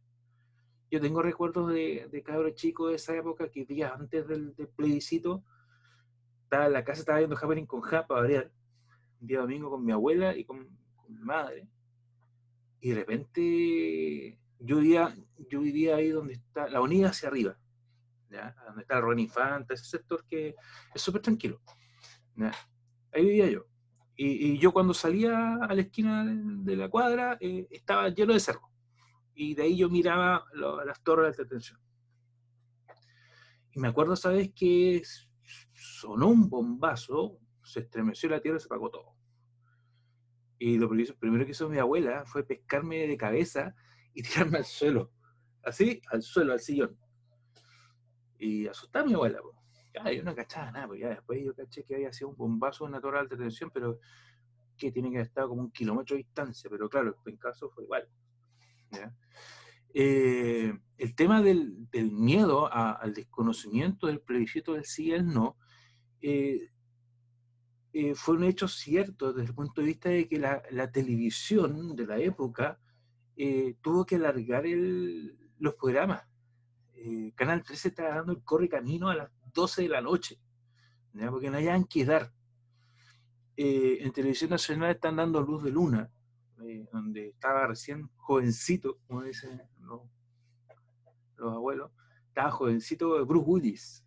Yo 0.92 1.00
tengo 1.00 1.22
recuerdos 1.22 1.72
de, 1.72 2.08
de 2.08 2.22
cabros 2.22 2.54
chicos 2.54 2.90
de 2.90 2.96
esa 2.96 3.16
época 3.16 3.48
que 3.50 3.64
días 3.64 3.92
antes 3.92 4.28
del, 4.28 4.54
del 4.54 4.68
plebiscito 4.68 5.42
estaba 6.48 6.68
la 6.70 6.82
casa, 6.82 7.00
estaba 7.00 7.18
viendo 7.18 7.36
Happening 7.36 7.66
con 7.66 7.82
Japa, 7.82 8.14
variar, 8.14 8.50
un 9.20 9.26
día 9.26 9.40
domingo 9.40 9.68
con 9.68 9.84
mi 9.84 9.92
abuela 9.92 10.34
y 10.34 10.44
con, 10.44 10.66
mi 11.06 11.20
madre. 11.20 11.68
Y 12.80 12.90
de 12.90 12.94
repente 12.94 14.38
yo 14.58 14.78
vivía, 14.78 15.14
yo 15.50 15.60
vivía 15.60 15.96
ahí 15.96 16.08
donde 16.08 16.34
está, 16.34 16.68
la 16.68 16.80
unidad 16.80 17.10
hacia 17.10 17.28
arriba, 17.28 17.58
¿ya? 18.30 18.56
donde 18.66 18.82
está 18.82 18.96
el 18.96 19.02
Ron 19.02 19.18
Infanta, 19.18 19.74
ese 19.74 19.84
sector 19.84 20.24
que 20.26 20.54
es 20.94 21.02
súper 21.02 21.20
tranquilo. 21.20 21.60
Ahí 23.12 23.24
vivía 23.24 23.50
yo. 23.50 23.66
Y, 24.16 24.58
yo 24.58 24.72
cuando 24.72 24.94
salía 24.94 25.56
a 25.56 25.74
la 25.74 25.82
esquina 25.82 26.24
de 26.26 26.76
la 26.76 26.88
cuadra 26.88 27.36
eh, 27.40 27.68
estaba 27.70 28.08
lleno 28.08 28.32
de 28.32 28.40
cerro. 28.40 28.70
Y 29.34 29.54
de 29.54 29.64
ahí 29.64 29.76
yo 29.76 29.88
miraba 29.90 30.44
las 30.54 31.02
torres 31.02 31.36
de 31.36 31.44
detención. 31.44 31.78
Y 33.72 33.80
me 33.80 33.88
acuerdo, 33.88 34.16
¿sabes? 34.16 34.50
Que 34.54 35.02
sonó 35.72 36.28
un 36.28 36.48
bombazo, 36.48 37.38
se 37.62 37.80
estremeció 37.80 38.28
la 38.28 38.40
tierra 38.40 38.58
y 38.58 38.60
se 38.60 38.66
apagó 38.66 38.90
todo. 38.90 39.14
Y 40.58 40.76
lo 40.76 40.88
primero 40.88 41.44
que 41.44 41.52
hizo 41.52 41.68
mi 41.68 41.78
abuela 41.78 42.24
fue 42.26 42.44
pescarme 42.44 43.06
de 43.06 43.16
cabeza 43.16 43.74
y 44.12 44.22
tirarme 44.22 44.58
al 44.58 44.64
suelo. 44.64 45.12
Así, 45.62 46.00
al 46.10 46.22
suelo, 46.22 46.52
al 46.52 46.60
sillón. 46.60 46.98
Y 48.38 48.66
asustar 48.66 49.02
a 49.02 49.06
mi 49.06 49.14
abuela. 49.14 49.40
Ya, 49.94 50.12
yo 50.12 50.22
no 50.22 50.34
cachaba 50.34 50.70
nada, 50.70 50.86
pues 50.86 51.00
ya 51.00 51.08
después 51.08 51.42
yo 51.44 51.54
caché 51.54 51.84
que 51.84 51.94
había 51.94 52.12
sido 52.12 52.30
un 52.30 52.36
bombazo 52.36 52.86
en 52.86 52.92
la 52.92 53.00
torre 53.00 53.16
de 53.16 53.20
alta 53.22 53.36
tensión, 53.36 53.70
pero 53.72 53.98
que 54.76 54.92
tiene 54.92 55.10
que 55.10 55.16
haber 55.16 55.26
estado 55.26 55.48
como 55.48 55.62
un 55.62 55.72
kilómetro 55.72 56.14
de 56.14 56.22
distancia, 56.22 56.70
pero 56.70 56.88
claro, 56.88 57.16
el 57.26 57.38
caso 57.38 57.70
fue 57.70 57.84
igual. 57.84 58.08
Eh, 60.00 60.78
el 60.96 61.14
tema 61.16 61.42
del, 61.42 61.88
miedo 61.92 62.72
al 62.72 63.12
desconocimiento 63.14 64.06
del 64.06 64.20
plebiscito 64.20 64.74
del 64.74 64.84
sí 64.84 65.06
y 65.06 65.10
el 65.10 65.26
no 65.26 65.56
eh, 66.20 66.70
eh, 67.92 68.14
fue 68.14 68.36
un 68.36 68.44
hecho 68.44 68.68
cierto 68.68 69.32
desde 69.32 69.48
el 69.48 69.56
punto 69.56 69.80
de 69.80 69.88
vista 69.88 70.08
de 70.08 70.28
que 70.28 70.38
la, 70.38 70.92
televisión 70.92 71.96
de 71.96 72.06
la 72.06 72.16
época 72.18 72.78
tuvo 73.80 74.06
que 74.06 74.14
alargar 74.14 74.62
los 75.58 75.74
programas. 75.74 76.22
Canal 77.34 77.64
13 77.64 77.88
estaba 77.88 78.14
dando 78.14 78.30
el 78.30 78.44
corre 78.44 78.68
camino 78.68 79.08
a 79.08 79.16
las 79.16 79.30
12 79.52 79.82
de 79.82 79.88
la 79.88 80.00
noche, 80.00 80.38
porque 81.28 81.50
no 81.50 81.56
hayan 81.56 81.82
que 81.82 82.04
dar. 82.04 82.32
En 83.56 84.12
Televisión 84.12 84.50
Nacional 84.50 84.92
están 84.92 85.16
dando 85.16 85.42
Luz 85.42 85.64
de 85.64 85.72
Luna, 85.72 86.08
eh, 86.66 86.86
donde 86.92 87.28
estaba 87.28 87.66
recién 87.66 88.08
jovencito, 88.16 88.98
como 89.06 89.22
dicen 89.22 89.62
los, 89.80 90.02
abuelos, 91.38 91.90
estaba 92.28 92.50
jovencito 92.50 93.24
Bruce 93.26 93.48
Willis. 93.48 94.04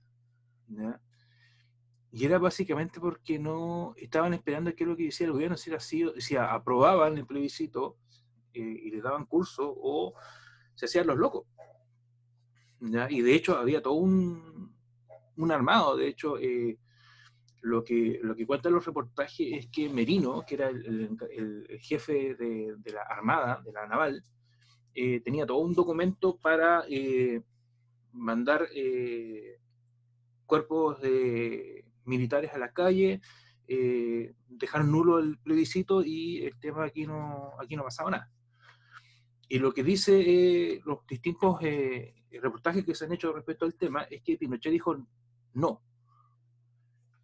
Y 2.12 2.26
era 2.26 2.40
básicamente 2.40 3.00
porque 3.00 3.40
no 3.40 3.94
estaban 3.96 4.34
esperando 4.34 4.74
qué 4.76 4.84
es 4.84 4.90
lo 4.90 4.98
que 4.98 5.06
decía 5.06 5.28
el 5.28 5.34
gobierno, 5.34 5.56
si, 5.56 5.70
era 5.70 5.78
así, 5.78 6.36
aprobaban 6.38 7.18
el 7.18 7.26
plebiscito 7.26 7.98
eh, 8.54 8.60
y 8.60 8.92
le 8.92 9.02
daban 9.02 9.26
curso 9.26 9.74
o 9.78 10.14
se 10.76 10.86
hacían 10.86 11.08
los 11.08 11.18
locos. 11.18 11.46
Y 12.82 13.22
de 13.22 13.36
hecho 13.36 13.58
había 13.58 13.82
todo 13.82 13.94
un, 13.94 14.76
un 15.38 15.52
armado, 15.52 15.96
de 15.96 16.08
hecho, 16.08 16.38
eh, 16.38 16.80
lo, 17.62 17.84
que, 17.84 18.20
lo 18.22 18.36
que 18.36 18.46
cuentan 18.46 18.74
los 18.74 18.86
reportajes 18.86 19.48
es 19.52 19.68
que 19.68 19.90
Merino, 19.90 20.44
que 20.48 20.56
era 20.56 20.70
el, 20.70 21.68
jefe 21.80 22.36
de, 22.36 22.76
la 22.92 23.02
Armada, 23.02 23.62
de 23.64 23.72
la 23.72 23.88
Naval, 23.88 24.24
eh, 24.94 25.22
tenía 25.22 25.46
todo 25.46 25.60
un 25.60 25.74
documento 25.74 26.38
para 26.38 26.84
eh, 26.90 27.42
mandar 28.12 28.68
cuerpos 30.46 31.02
de 31.02 31.86
militares 32.06 32.52
a 32.54 32.58
la 32.58 32.74
calle, 32.74 33.22
dejar 34.48 34.84
nulo 34.84 35.20
el 35.20 35.38
plebiscito 35.38 36.04
y 36.04 36.44
el 36.44 36.60
tema 36.60 36.84
aquí 36.84 37.06
no, 37.06 37.54
aquí 37.60 37.76
no 37.76 37.84
pasaba 37.84 38.12
nada. 38.12 38.32
Y 39.48 39.60
lo 39.60 39.74
que 39.74 39.84
dice 39.84 40.82
los 40.86 41.06
distintos 41.08 41.60
reportajes 41.62 42.84
que 42.84 42.96
se 42.96 43.06
han 43.06 43.14
hecho 43.14 43.32
respecto 43.32 43.66
al 43.66 43.76
tema 43.76 44.04
es 44.04 44.22
que 44.24 44.38
Pinochet 44.38 44.72
dijo 44.72 44.98
no. 45.54 45.82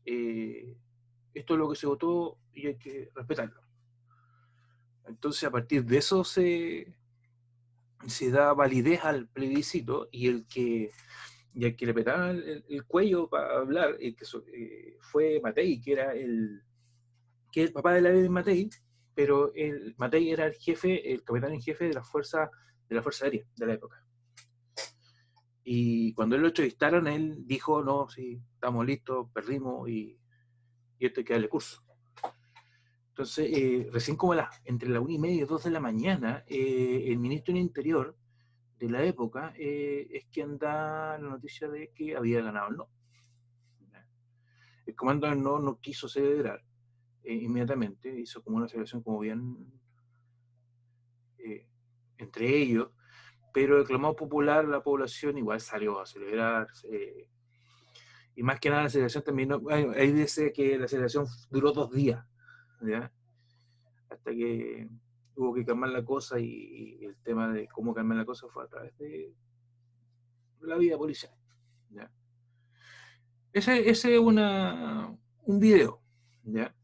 Eh, 0.09 0.77
esto 1.33 1.53
es 1.53 1.59
lo 1.59 1.69
que 1.69 1.75
se 1.75 1.85
votó 1.85 2.39
y 2.53 2.67
hay 2.67 2.77
que 2.77 3.11
respetarlo. 3.13 3.61
Entonces, 5.05 5.43
a 5.43 5.51
partir 5.51 5.83
de 5.83 5.97
eso 5.97 6.23
se, 6.23 6.95
se 8.07 8.31
da 8.31 8.53
validez 8.53 9.03
al 9.03 9.27
plebiscito 9.27 10.07
y 10.11 10.27
el 10.27 10.47
que, 10.47 10.91
y 11.53 11.73
que 11.73 11.85
le 11.85 11.93
petaban 11.93 12.41
el, 12.67 12.85
cuello 12.85 13.29
para 13.29 13.57
hablar, 13.57 13.97
el 13.99 14.15
que 14.15 14.25
eh, 14.53 14.97
fue 15.01 15.41
Matei, 15.41 15.81
que 15.81 15.91
era 15.91 16.13
el, 16.13 16.63
que 17.51 17.63
el 17.63 17.73
papá 17.73 17.93
de 17.93 18.01
la 18.01 18.09
de 18.09 18.29
Matei, 18.29 18.69
pero 19.13 19.53
el, 19.55 19.93
Matei 19.97 20.31
era 20.31 20.45
el 20.45 20.53
jefe, 20.53 21.11
el 21.11 21.23
capitán 21.23 21.53
en 21.53 21.61
jefe 21.61 21.85
de 21.85 21.93
la 21.93 22.03
fuerza, 22.03 22.49
de 22.87 22.95
la 22.95 23.03
Fuerza 23.03 23.25
Aérea 23.25 23.45
de 23.55 23.65
la 23.65 23.73
época. 23.73 24.06
Y 25.69 26.13
cuando 26.13 26.37
él 26.37 26.43
lo 26.43 26.47
entrevistaron, 26.47 27.07
él 27.07 27.45
dijo, 27.45 27.83
no, 27.83 28.07
sí, 28.07 28.41
estamos 28.53 28.85
listos, 28.85 29.27
perdimos 29.33 29.89
y, 29.89 30.17
esto 30.97 31.19
hay 31.19 31.25
que 31.25 31.33
darle 31.33 31.49
curso. 31.49 31.83
Entonces, 33.09 33.49
eh, 33.51 33.89
recién 33.91 34.15
como 34.15 34.33
la, 34.33 34.49
entre 34.63 34.87
la 34.87 35.01
una 35.01 35.11
y 35.11 35.19
media 35.19 35.41
y 35.41 35.45
dos 35.45 35.65
de 35.65 35.71
la 35.71 35.81
mañana, 35.81 36.45
eh, 36.47 37.07
el 37.07 37.19
ministro 37.19 37.53
del 37.53 37.63
Interior 37.63 38.15
de 38.79 38.89
la 38.89 39.03
época 39.03 39.53
eh, 39.57 40.07
es 40.09 40.27
quien 40.27 40.57
da 40.57 41.17
la 41.17 41.29
noticia 41.31 41.67
de 41.67 41.91
que 41.93 42.15
había 42.15 42.41
ganado 42.41 42.69
el 42.69 42.77
no. 42.77 42.89
El 44.85 44.95
comando 44.95 45.27
del 45.27 45.43
no 45.43 45.59
no 45.59 45.81
quiso 45.81 46.07
celebrar 46.07 46.63
inmediatamente, 47.25 48.21
hizo 48.21 48.41
como 48.41 48.55
una 48.55 48.69
celebración 48.69 49.03
como 49.03 49.19
bien 49.19 49.69
entre 52.17 52.57
ellos, 52.57 52.89
pero 53.57 53.79
el 53.79 53.87
clamor 53.87 54.15
popular, 54.15 54.65
la 54.65 54.83
población 54.83 55.35
igual 55.39 55.59
salió 55.59 55.99
a 55.99 56.05
celebrar. 56.05 56.67
y 58.35 58.43
más 58.43 58.59
que 58.59 58.69
nada 58.69 58.83
la 58.83 58.89
celebración 58.91 59.23
también, 59.23 59.51
ahí 59.71 60.11
dice 60.11 60.53
que 60.53 60.77
la 60.77 60.87
celebración 60.87 61.25
duró 61.49 61.71
dos 61.71 61.91
días, 61.91 62.23
hasta 64.11 64.31
que 64.31 64.87
hubo 65.35 65.55
que 65.55 65.65
calmar 65.65 65.89
la 65.89 66.05
cosa 66.05 66.39
y, 66.39 67.03
el 67.03 67.15
tema 67.23 67.51
de 67.51 67.67
cómo 67.67 67.95
calmar 67.95 68.17
la 68.17 68.25
cosa 68.25 68.47
fue 68.47 68.63
a 68.63 68.67
través 68.67 68.95
de 68.99 69.33
la 70.61 70.77
vida 70.77 70.95
policial. 70.95 71.33
Ese, 73.53 73.89
es 73.89 74.05
un 74.05 75.59
video. 75.59 75.99
¿ya? 76.43 76.75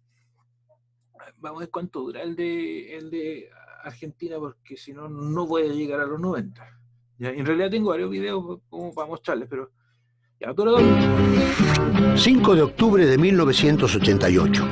Vamos 1.38 1.60
a 1.60 1.66
ver 1.66 1.70
cuánto 1.70 2.00
dura 2.00 2.24
el 2.24 2.36
de, 2.36 2.98
el 2.98 3.12
de 3.12 3.52
Argentina 3.84 4.38
porque 4.40 4.78
si 4.78 4.94
no, 4.94 5.10
no 5.10 5.46
voy 5.46 5.64
a 5.64 5.68
llegar 5.68 6.00
a 6.00 6.06
los 6.06 6.20
90. 6.20 6.64
¿ya? 7.20 7.30
En 7.30 7.46
realidad 7.46 7.70
tengo 7.70 7.90
varios 7.90 8.10
videos 8.10 8.60
como 8.70 8.94
para 8.94 9.08
mostrarles, 9.08 9.48
pero 9.50 9.70
ya, 10.40 10.54
5 12.16 12.56
de 12.56 12.62
octubre 12.62 13.06
de 13.06 13.18
1988. 13.18 14.68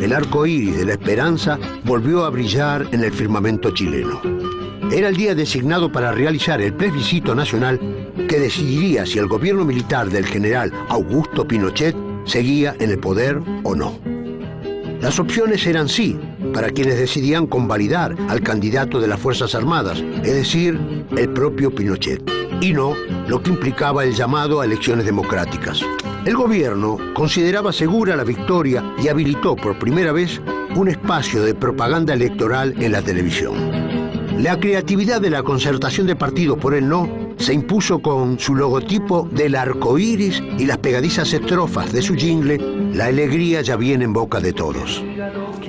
El 0.00 0.12
arco 0.12 0.46
iris 0.46 0.76
de 0.78 0.84
la 0.84 0.92
esperanza 0.92 1.58
volvió 1.84 2.24
a 2.24 2.30
brillar 2.30 2.86
en 2.92 3.02
el 3.02 3.12
firmamento 3.12 3.72
chileno. 3.72 4.20
Era 4.92 5.08
el 5.08 5.16
día 5.16 5.34
designado 5.34 5.90
para 5.90 6.12
realizar 6.12 6.60
el 6.60 6.74
plebiscito 6.74 7.34
nacional 7.34 7.78
que 8.28 8.38
decidiría 8.38 9.06
si 9.06 9.18
el 9.18 9.26
gobierno 9.26 9.64
militar 9.64 10.08
del 10.08 10.26
general 10.26 10.72
Augusto 10.88 11.46
Pinochet 11.46 11.96
seguía 12.24 12.76
en 12.78 12.90
el 12.90 12.98
poder 12.98 13.40
o 13.64 13.74
no. 13.74 13.98
Las 15.00 15.18
opciones 15.18 15.66
eran 15.66 15.88
sí, 15.88 16.18
para 16.52 16.70
quienes 16.70 16.98
decidían 16.98 17.46
convalidar 17.46 18.16
al 18.28 18.40
candidato 18.40 19.00
de 19.00 19.08
las 19.08 19.20
Fuerzas 19.20 19.54
Armadas, 19.54 20.02
es 20.22 20.34
decir, 20.34 20.78
el 21.16 21.28
propio 21.30 21.74
Pinochet, 21.74 22.22
y 22.60 22.72
no 22.72 22.94
lo 23.28 23.42
que 23.42 23.50
implicaba 23.50 24.04
el 24.04 24.14
llamado 24.14 24.60
a 24.60 24.64
elecciones 24.64 25.04
democráticas. 25.04 25.82
El 26.24 26.36
gobierno 26.36 26.98
consideraba 27.14 27.72
segura 27.72 28.16
la 28.16 28.24
victoria 28.24 28.84
y 29.02 29.08
habilitó 29.08 29.56
por 29.56 29.78
primera 29.78 30.12
vez 30.12 30.40
un 30.76 30.88
espacio 30.88 31.42
de 31.42 31.54
propaganda 31.54 32.14
electoral 32.14 32.74
en 32.82 32.92
la 32.92 33.02
televisión. 33.02 33.88
La 34.38 34.60
creatividad 34.60 35.20
de 35.20 35.30
la 35.30 35.42
concertación 35.42 36.06
de 36.06 36.14
partidos 36.14 36.58
por 36.58 36.74
el 36.74 36.88
no 36.88 37.08
se 37.38 37.54
impuso 37.54 38.00
con 38.00 38.38
su 38.38 38.54
logotipo 38.54 39.28
del 39.32 39.54
arco 39.56 39.98
iris 39.98 40.42
y 40.58 40.66
las 40.66 40.78
pegadizas 40.78 41.32
estrofas 41.32 41.92
de 41.92 42.02
su 42.02 42.14
jingle 42.14 42.58
La 42.94 43.06
alegría 43.06 43.62
ya 43.62 43.76
viene 43.76 44.04
en 44.04 44.12
boca 44.12 44.40
de 44.40 44.52
todos. 44.52 45.02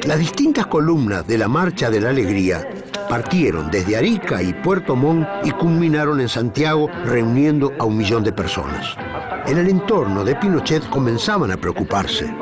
Las 0.05 0.19
distintas 0.19 0.67
columnas 0.67 1.27
de 1.27 1.37
la 1.37 1.47
Marcha 1.47 1.89
de 1.89 1.99
la 1.99 2.09
Alegría 2.09 2.67
partieron 3.09 3.69
desde 3.69 3.97
Arica 3.97 4.41
y 4.41 4.53
Puerto 4.53 4.95
Montt 4.95 5.27
y 5.43 5.51
culminaron 5.51 6.19
en 6.21 6.29
Santiago 6.29 6.89
reuniendo 7.05 7.73
a 7.79 7.85
un 7.85 7.97
millón 7.97 8.23
de 8.23 8.31
personas. 8.31 8.95
En 9.45 9.57
el 9.57 9.69
entorno 9.69 10.23
de 10.23 10.35
Pinochet 10.35 10.87
comenzaban 10.89 11.51
a 11.51 11.57
preocuparse. 11.57 12.33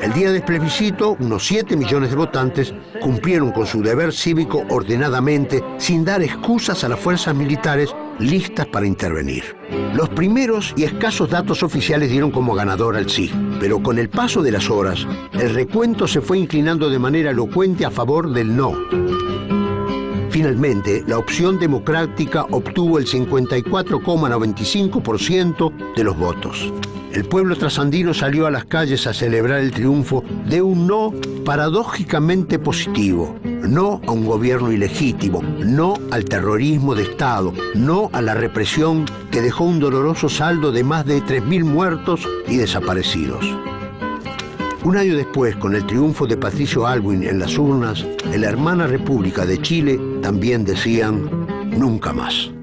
El 0.00 0.12
día 0.12 0.30
del 0.30 0.42
plebiscito, 0.42 1.16
unos 1.18 1.46
7 1.46 1.76
millones 1.76 2.10
de 2.10 2.16
votantes 2.16 2.74
cumplieron 3.00 3.50
con 3.50 3.66
su 3.66 3.82
deber 3.82 4.12
cívico 4.12 4.64
ordenadamente, 4.68 5.62
sin 5.78 6.04
dar 6.04 6.22
excusas 6.22 6.84
a 6.84 6.88
las 6.88 7.00
fuerzas 7.00 7.34
militares 7.34 7.94
listas 8.18 8.66
para 8.66 8.86
intervenir. 8.86 9.56
Los 9.94 10.08
primeros 10.10 10.74
y 10.76 10.84
escasos 10.84 11.30
datos 11.30 11.62
oficiales 11.62 12.10
dieron 12.10 12.30
como 12.30 12.54
ganador 12.54 12.96
al 12.96 13.08
sí, 13.10 13.30
pero 13.60 13.82
con 13.82 13.98
el 13.98 14.08
paso 14.08 14.42
de 14.42 14.52
las 14.52 14.70
horas, 14.70 15.06
el 15.32 15.52
recuento 15.54 16.06
se 16.06 16.20
fue 16.20 16.38
inclinando 16.38 16.88
de 16.90 16.98
manera 16.98 17.30
elocuente 17.30 17.84
a 17.84 17.90
favor 17.90 18.32
del 18.32 18.56
no. 18.56 18.74
Finalmente, 20.30 21.04
la 21.06 21.18
opción 21.18 21.58
democrática 21.58 22.46
obtuvo 22.50 22.98
el 22.98 23.06
54,95% 23.06 25.94
de 25.94 26.04
los 26.04 26.18
votos. 26.18 26.72
el 27.12 27.24
pueblo 27.24 27.56
trasandino 27.56 28.12
salió 28.12 28.46
a 28.46 28.50
las 28.50 28.66
calles 28.66 29.06
a 29.06 29.14
celebrar 29.14 29.60
el 29.60 29.70
triunfo 29.70 30.22
de 30.46 30.60
un 30.60 30.86
no 30.86 31.14
paradójicamente 31.46 32.58
positivo, 32.58 33.34
no 33.66 34.00
a 34.06 34.10
un 34.12 34.24
gobierno 34.24 34.72
ilegítimo, 34.72 35.42
no 35.42 35.94
al 36.10 36.24
terrorismo 36.24 36.94
de 36.94 37.04
Estado, 37.04 37.52
no 37.74 38.10
a 38.12 38.22
la 38.22 38.34
represión 38.34 39.04
que 39.30 39.40
dejó 39.40 39.64
un 39.64 39.80
doloroso 39.80 40.28
saldo 40.28 40.72
de 40.72 40.84
más 40.84 41.06
de 41.06 41.22
3.000 41.22 41.64
muertos 41.64 42.26
y 42.48 42.56
desaparecidos. 42.56 43.44
Un 44.84 44.96
año 44.96 45.16
después, 45.16 45.56
con 45.56 45.74
el 45.74 45.84
triunfo 45.84 46.26
de 46.26 46.36
Patricio 46.36 46.86
Alwin 46.86 47.24
en 47.24 47.40
las 47.40 47.58
urnas, 47.58 48.06
en 48.32 48.40
la 48.40 48.48
hermana 48.48 48.86
República 48.86 49.44
de 49.44 49.60
Chile 49.60 50.00
también 50.22 50.64
decían 50.64 51.28
nunca 51.76 52.12
más. 52.12 52.55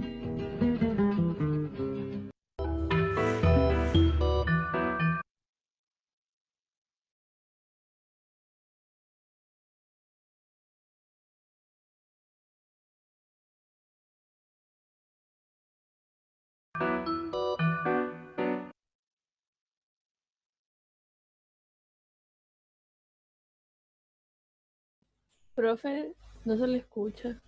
Profe, 25.55 26.13
no 26.45 26.57
se 26.57 26.67
le 26.67 26.79
escucha. 26.79 27.41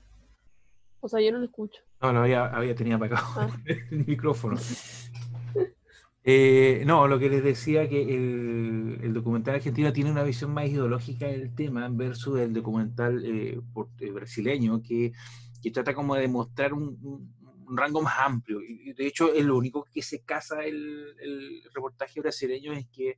O 1.02 1.08
sea, 1.08 1.22
yo 1.22 1.32
no 1.32 1.40
lo 1.40 1.46
escucho. 1.46 1.82
No, 2.02 2.14
lo 2.14 2.22
había, 2.22 2.46
había 2.46 2.76
tenido 2.76 2.98
apagado 2.98 3.26
ah. 3.36 3.50
el 3.66 4.06
micrófono. 4.06 4.60
Eh, 6.28 6.82
no, 6.88 7.08
lo 7.08 7.20
que 7.20 7.30
les 7.30 7.44
decía 7.44 7.88
que 7.88 8.02
el, 8.02 9.14
documental 9.14 9.56
argentino 9.56 9.94
tiene 9.94 10.10
una 10.12 10.24
visión 10.24 10.52
más 10.52 10.68
ideológica 10.68 11.28
del 11.28 11.54
tema 11.54 11.88
versus 11.90 12.40
el 12.40 12.52
documental 12.52 13.24
eh, 13.24 13.62
eh, 14.00 14.12
brasileño 14.12 14.82
que, 14.82 15.14
que, 15.62 15.70
trata 15.70 15.94
como 15.94 16.16
de 16.16 16.28
mostrar 16.28 16.74
un, 16.74 16.98
un, 17.04 17.32
rango 17.70 18.02
más 18.02 18.16
amplio. 18.20 18.60
Y 18.62 18.94
de 18.94 19.08
hecho, 19.08 19.34
es 19.34 19.46
lo 19.46 19.58
único 19.58 19.86
que 19.92 20.02
se 20.02 20.24
casa 20.24 20.64
el, 20.64 21.16
el 21.20 21.64
reportaje 21.74 22.20
brasileño 22.20 22.74
es 22.74 22.88
que 22.88 23.18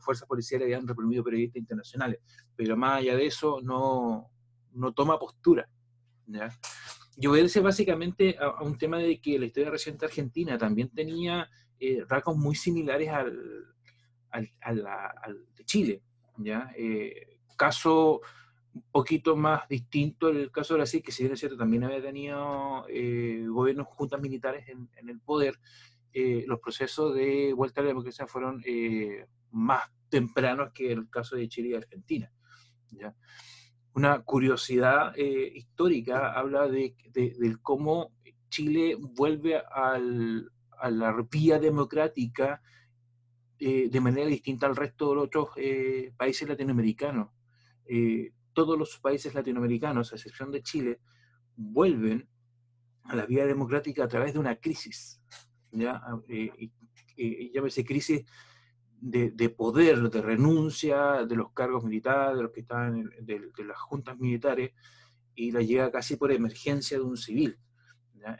fuerzas 0.00 0.28
policiales 0.28 0.66
habían 0.66 0.86
reprimido 0.86 1.24
periodistas 1.24 1.60
internacionales. 1.60 2.20
Pero 2.54 2.76
más 2.76 2.98
allá 2.98 3.16
de 3.16 3.26
eso, 3.26 3.60
no, 3.62 4.30
no 4.74 4.92
toma 4.92 5.18
postura. 5.18 5.68
¿ya? 6.26 6.50
Y 7.16 7.26
obedece 7.26 7.60
básicamente 7.60 8.36
a, 8.38 8.62
un 8.62 8.78
tema 8.78 8.98
de 8.98 9.20
que 9.20 9.38
la 9.38 9.46
historia 9.46 9.70
reciente 9.70 10.06
argentina 10.06 10.56
también 10.58 10.90
tenía 10.90 11.48
eh, 11.78 12.04
rasgos 12.08 12.36
muy 12.36 12.54
similares 12.54 13.08
al, 13.10 13.66
al, 14.30 15.46
de 15.54 15.64
Chile. 15.64 16.02
¿ya? 16.38 16.70
Eh, 16.76 17.38
caso 17.56 18.20
un 18.74 18.84
poquito 18.90 19.36
más 19.36 19.68
distinto 19.68 20.28
el 20.28 20.50
caso 20.50 20.74
de 20.74 20.78
Brasil, 20.78 21.02
que 21.02 21.12
si 21.12 21.22
bien 21.22 21.34
es 21.34 21.40
cierto, 21.40 21.56
también 21.56 21.84
había 21.84 22.02
tenido 22.02 22.86
eh, 22.88 23.44
gobiernos 23.48 23.86
juntas 23.88 24.20
militares 24.20 24.68
en, 24.68 24.88
en 24.96 25.08
el 25.08 25.20
poder, 25.20 25.58
eh, 26.12 26.44
los 26.46 26.60
procesos 26.60 27.14
de 27.14 27.52
vuelta 27.52 27.80
a 27.80 27.84
la 27.84 27.88
democracia 27.88 28.26
fueron 28.26 28.62
más 29.50 29.84
tempranos 30.08 30.72
que 30.72 30.92
el 30.92 31.08
caso 31.08 31.36
de 31.36 31.48
Chile 31.48 31.68
y 31.68 31.74
Argentina. 31.74 32.30
¿ya? 32.90 33.14
una 33.94 34.22
curiosidad 34.22 35.12
eh, 35.16 35.52
histórica, 35.54 36.32
habla 36.32 36.68
de, 36.68 36.94
cómo 37.62 38.12
Chile 38.48 38.96
vuelve 38.98 39.56
a 39.56 39.98
la 39.98 41.26
vía 41.30 41.58
democrática 41.58 42.62
eh, 43.58 43.88
de 43.90 44.00
manera 44.00 44.26
distinta 44.26 44.66
al 44.66 44.76
resto 44.76 45.10
de 45.10 45.14
los 45.14 45.24
otros 45.24 45.48
eh, 45.56 46.12
países 46.16 46.48
latinoamericanos. 46.48 47.28
Todos 48.52 48.78
los 48.78 48.98
países 48.98 49.34
latinoamericanos, 49.34 50.12
a 50.12 50.16
excepción 50.16 50.50
de 50.50 50.62
Chile, 50.62 51.00
vuelven 51.56 52.28
a 53.04 53.16
la 53.16 53.26
vía 53.26 53.46
democrática 53.46 54.04
a 54.04 54.08
través 54.08 54.32
de 54.32 54.38
una 54.38 54.56
crisis. 54.56 55.20
¿ya? 55.70 56.02
llámese 57.52 57.84
crisis 57.84 58.24
de, 59.02 59.50
poder, 59.50 59.98
de 60.10 60.22
renuncia 60.22 61.24
de 61.26 61.36
los 61.36 61.52
cargos 61.52 61.84
militares, 61.84 62.36
de 62.36 62.42
los 62.42 62.52
que 62.52 62.60
estaban 62.60 63.10
de, 63.20 63.64
las 63.64 63.80
juntas 63.80 64.18
militares, 64.18 64.72
y 65.34 65.50
la 65.50 65.60
llega 65.60 65.90
casi 65.90 66.16
por 66.16 66.30
emergencia 66.30 66.98
de 66.98 67.04
un 67.04 67.16
civil. 67.16 67.58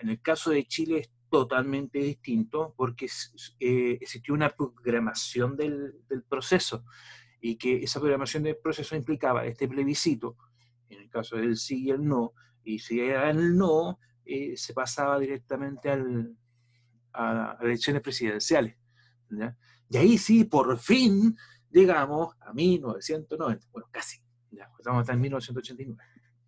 En 0.01 0.09
el 0.09 0.21
caso 0.21 0.51
de 0.51 0.65
Chile 0.65 0.99
es 1.01 1.11
totalmente 1.29 1.99
distinto 1.99 2.75
porque 2.77 3.09
eh, 3.59 3.99
existió 4.01 4.35
una 4.35 4.51
programación 4.51 5.57
del, 5.57 5.95
proceso 6.29 6.85
y 7.45 7.57
que 7.57 7.83
esa 7.83 7.99
programación 7.99 8.45
del 8.45 8.57
proceso 8.57 8.95
implicaba 8.95 9.45
este 9.45 9.67
plebiscito, 9.67 10.37
en 10.89 11.01
el 11.01 11.11
caso 11.11 11.37
del 11.37 11.57
sí 11.57 11.87
y 11.87 11.91
el 11.91 12.07
no, 12.07 12.35
y 12.63 12.79
si 12.79 13.01
era 13.01 13.29
el 13.29 13.57
no, 13.57 13.99
eh, 14.25 14.57
se 14.57 14.73
pasaba 14.73 15.19
directamente 15.19 15.91
al, 15.91 16.37
a, 17.13 17.59
elecciones 17.61 18.01
presidenciales. 18.01 18.77
¿ya? 19.29 19.57
Y 19.91 19.97
ahí 19.97 20.19
sí, 20.19 20.45
por 20.45 20.79
fin, 20.79 21.37
llegamos 21.69 22.37
a 22.39 22.53
1990, 22.53 23.67
bueno, 23.73 23.89
casi, 23.91 24.21
ya, 24.53 24.71
estamos 24.79 25.01
hasta 25.01 25.13
en 25.15 25.21
1989. 25.23 26.01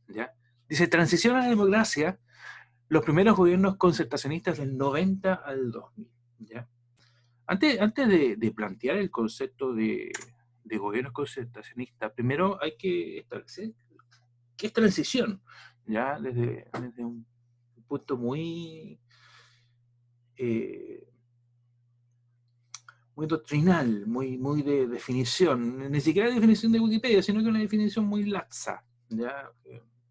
¿ya? 0.08 0.32
Dice, 0.68 0.86
transición 0.86 1.34
a 1.34 1.40
la 1.40 1.48
democracia, 1.48 2.20
los 2.88 3.04
primeros 3.04 3.36
gobiernos 3.36 3.76
concertacionistas 3.78 4.58
del 4.58 4.76
90 4.76 5.34
al 5.34 5.72
2000. 5.72 6.08
¿ya? 6.38 6.68
Antes, 7.46 7.80
antes 7.80 8.08
de, 8.08 8.52
plantear 8.54 8.96
el 8.96 9.10
concepto 9.10 9.74
de, 9.74 10.12
de 10.64 10.78
gobiernos 10.78 11.12
concertacionistas, 11.12 12.12
primero 12.12 12.58
hay 12.62 12.76
que 12.76 13.18
establecer 13.18 13.72
qué 14.56 14.66
es 14.66 14.72
transición, 14.72 15.42
¿ya? 15.86 16.18
Desde, 16.18 16.68
desde 16.80 17.04
un 17.04 17.26
punto 17.86 18.16
muy 18.16 18.98
eh, 20.36 21.06
muy 23.14 23.26
doctrinal, 23.26 24.06
muy, 24.06 24.36
muy 24.38 24.62
de 24.62 24.88
definición, 24.88 25.90
ni 25.90 26.00
siquiera 26.00 26.30
definición 26.30 26.72
de 26.72 26.80
Wikipedia, 26.80 27.22
sino 27.22 27.42
que 27.42 27.48
una 27.48 27.60
definición 27.60 28.06
muy 28.06 28.24
laxa, 28.24 28.84
¿ya? 29.08 29.50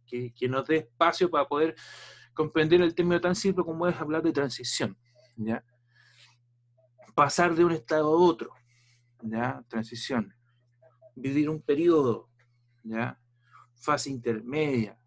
Que, 0.05 0.31
que 0.33 0.47
nos 0.47 0.65
dé 0.67 0.77
espacio 0.77 1.29
para 1.29 1.47
poder 1.47 1.75
comprender 2.33 2.81
el 2.81 2.95
término 2.95 3.19
tan 3.19 3.35
simple 3.35 3.63
como 3.63 3.87
es 3.87 3.95
hablar 3.99 4.21
de 4.23 4.31
transición. 4.31 4.97
¿ya? 5.35 5.63
Pasar 7.15 7.55
de 7.55 7.65
un 7.65 7.71
estado 7.71 8.07
a 8.07 8.17
otro, 8.17 8.51
¿ya? 9.21 9.63
transición. 9.67 10.33
Vivir 11.15 11.49
un 11.49 11.61
periodo, 11.61 12.29
¿ya? 12.83 13.19
fase 13.75 14.09
intermedia, 14.09 14.97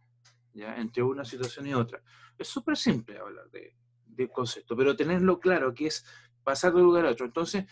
¿ya? 0.53 0.77
entre 0.77 1.03
una 1.03 1.25
situación 1.25 1.67
y 1.67 1.75
otra. 1.75 2.03
Es 2.39 2.49
súper 2.49 2.77
simple 2.77 3.19
hablar 3.19 3.51
de, 3.51 3.75
de 4.05 4.29
concepto, 4.29 4.77
pero 4.77 4.97
tenerlo 4.97 5.39
claro 5.39 5.75
que 5.75 5.87
es 5.87 6.05
pasar 6.43 6.73
de 6.73 6.81
un 6.81 6.87
lugar 6.87 7.07
a 7.07 7.11
otro. 7.11 7.27
Entonces, 7.27 7.65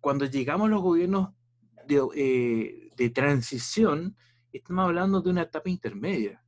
cuando 0.00 0.24
llegamos 0.24 0.66
a 0.66 0.70
los 0.70 0.82
gobiernos 0.82 1.30
de, 1.86 2.90
eh, 2.96 3.10
transición, 3.10 4.16
estamos 4.52 4.84
hablando 4.84 5.20
de 5.20 5.30
una 5.30 5.42
etapa 5.42 5.70
intermedia. 5.70 6.42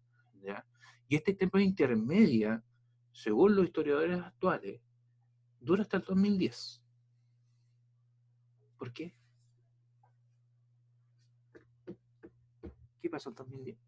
Y 1.08 1.16
esta 1.16 1.32
etapa 1.32 1.60
intermedia, 1.60 2.62
según 3.10 3.56
los 3.56 3.64
historiadores 3.64 4.20
actuales, 4.20 4.80
dura 5.58 5.82
hasta 5.82 5.96
el 5.96 6.04
2010. 6.04 6.84
¿Por 8.78 8.92
qué? 8.92 9.12
¿Qué 13.00 13.08
pasó 13.08 13.30
en 13.30 13.34
2010? 13.36 13.78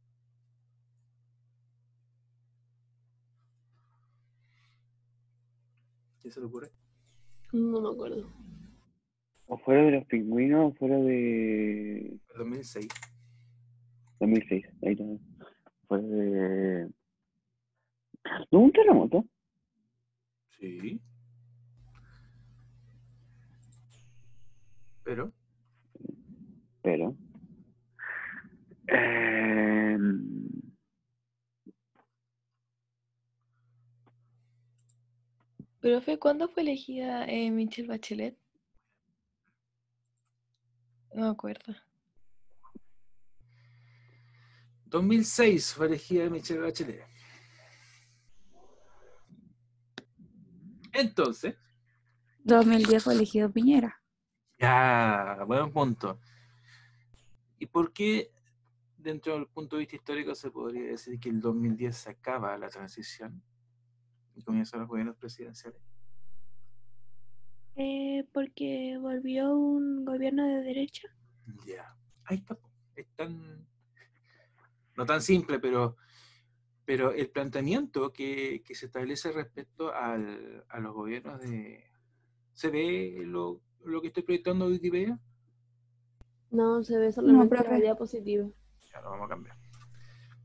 ¿Qué 6.23 6.31
se 6.31 6.41
le 6.41 6.47
ocurre? 6.47 6.71
No 7.53 7.81
me 7.81 7.89
acuerdo. 7.91 8.31
¿O 9.47 9.59
fuera 9.59 9.83
de 9.83 9.91
los 9.91 10.05
pingüinos 10.07 10.73
o 10.73 10.75
fuera 10.77 10.97
de. 10.97 12.19
2006. 12.37 12.89
2006, 14.21 14.67
ahí 14.83 14.93
está. 14.93 15.05
Fuera 15.89 16.05
de. 16.05 16.91
¿No 18.51 18.61
un 18.61 18.73
terremoto? 18.73 19.27
Sí. 20.59 21.01
Pero. 25.05 25.33
Pero. 26.83 27.17
Eh... 28.89 29.99
Profe, 35.81 36.19
¿cuándo 36.19 36.49
fue 36.49 36.63
elegida 36.63 37.25
eh, 37.27 37.51
Michelle 37.51 37.89
Bachelet? 37.89 38.39
No 41.13 41.23
me 41.23 41.29
acuerdo. 41.29 41.75
2006 44.87 45.75
fue 45.75 45.87
elegida 45.87 46.31
Michelle 46.31 46.61
Bachelet. 46.61 47.05
Entonces, 50.93 51.57
2010 52.45 53.05
fue 53.05 53.15
elegido 53.15 53.51
Piñera. 53.51 54.01
Ya, 54.59 55.43
buen 55.47 55.73
punto. 55.73 56.21
¿Y 57.59 57.67
por 57.67 57.93
qué, 57.93 58.32
dentro 59.03 59.35
del 59.35 59.47
punto 59.47 59.77
de 59.77 59.81
vista 59.81 59.97
histórico, 59.97 60.35
se 60.35 60.51
podría 60.51 60.85
decir 60.85 61.19
que 61.19 61.29
el 61.29 61.41
2010 61.41 61.97
se 61.97 62.11
acaba 62.11 62.57
la 62.57 62.69
transición 62.69 63.43
y 64.35 64.43
comienzan 64.43 64.81
los 64.81 64.89
gobiernos 64.89 65.17
presidenciales? 65.17 65.81
Eh, 67.75 68.27
porque 68.33 68.99
volvió 69.01 69.55
un 69.55 70.05
gobierno 70.05 70.47
de 70.47 70.63
derecha. 70.63 71.09
Ya, 71.67 71.97
ahí 72.25 72.39
está. 72.39 72.59
Es 72.95 73.09
tan, 73.17 73.67
no 74.97 75.07
tan 75.07 75.23
simple, 75.23 75.59
pero, 75.59 75.97
pero 76.85 77.13
el 77.13 77.31
planteamiento 77.31 78.13
que, 78.13 78.63
que 78.65 78.75
se 78.75 78.87
establece 78.87 79.33
respecto 79.33 79.93
al, 79.95 80.65
a 80.69 80.81
los 80.81 80.95
gobiernos 80.95 81.41
de... 81.41 81.85
¿Se 82.53 82.69
ve 82.69 83.23
lo, 83.25 83.63
lo 83.85 84.03
que 84.03 84.09
estoy 84.09 84.23
proyectando 84.23 84.67
en 84.67 84.73
Wikipedia? 84.73 85.19
No, 86.51 86.85
se 86.85 86.99
ve 86.99 87.11
solamente 87.11 87.57
la 87.57 87.63
profe. 87.63 87.81
diapositiva. 87.81 88.51
Ya 88.93 89.01
lo 89.01 89.11
vamos 89.11 89.27
a 89.27 89.29
cambiar. 89.29 89.57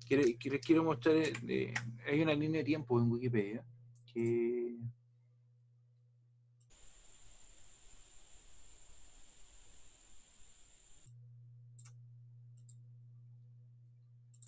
Quiero, 0.08 0.24
quiero, 0.40 0.58
quiero 0.60 0.84
mostrar, 0.84 1.16
eh, 1.18 1.74
hay 2.06 2.22
una 2.22 2.34
línea 2.34 2.60
de 2.60 2.66
tiempo 2.66 3.00
en 3.00 3.12
Wikipedia 3.12 3.64
que... 4.06 4.78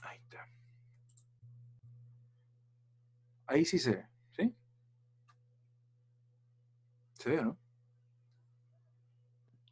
Ahí 0.02 0.18
está. 0.20 0.48
Ahí 3.48 3.66
sí 3.66 3.80
se 3.80 3.92
ve, 3.92 4.06
¿sí? 4.38 4.56
¿Se 7.16 7.30
ve 7.30 7.40
o 7.40 7.44
no? 7.44 7.58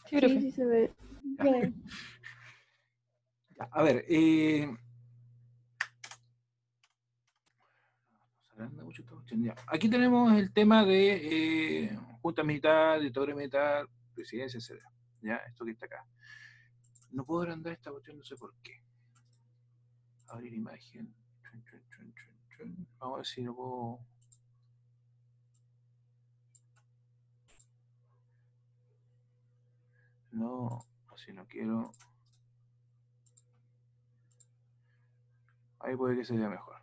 Sí. 0.10 0.20
Sí, 0.20 0.42
sí 0.42 0.52
se 0.52 0.66
ve. 0.66 0.94
A 3.60 3.84
ver, 3.84 4.06
eh... 4.08 4.67
Aquí 9.67 9.89
tenemos 9.89 10.34
el 10.34 10.52
tema 10.52 10.84
de 10.84 11.86
eh, 11.86 12.00
Junta 12.22 12.43
Militar, 12.43 13.00
Dictadura 13.00 13.36
Militar, 13.36 13.88
Presidencia, 14.15 14.58
etc. 14.58 14.84
Ya, 15.22 15.36
esto 15.48 15.63
que 15.63 15.72
está 15.72 15.86
acá. 15.86 16.06
No 17.12 17.24
puedo 17.24 17.41
agrandar 17.41 17.74
esta 17.74 17.91
cuestión, 17.91 18.17
no 18.17 18.24
sé 18.24 18.36
por 18.36 18.54
qué. 18.63 18.82
Abrir 20.28 20.54
imagen. 20.54 21.13
Vamos 23.00 23.15
a 23.15 23.17
ver 23.17 23.26
si 23.26 23.43
lo 23.43 23.56
puedo. 23.56 24.00
No, 30.32 30.86
si 31.15 31.34
no 31.34 31.46
quiero. 31.48 31.91
Ahí 35.80 35.96
puede 35.96 36.18
que 36.18 36.26
se 36.26 36.36
vea 36.36 36.50
mejor. 36.50 36.76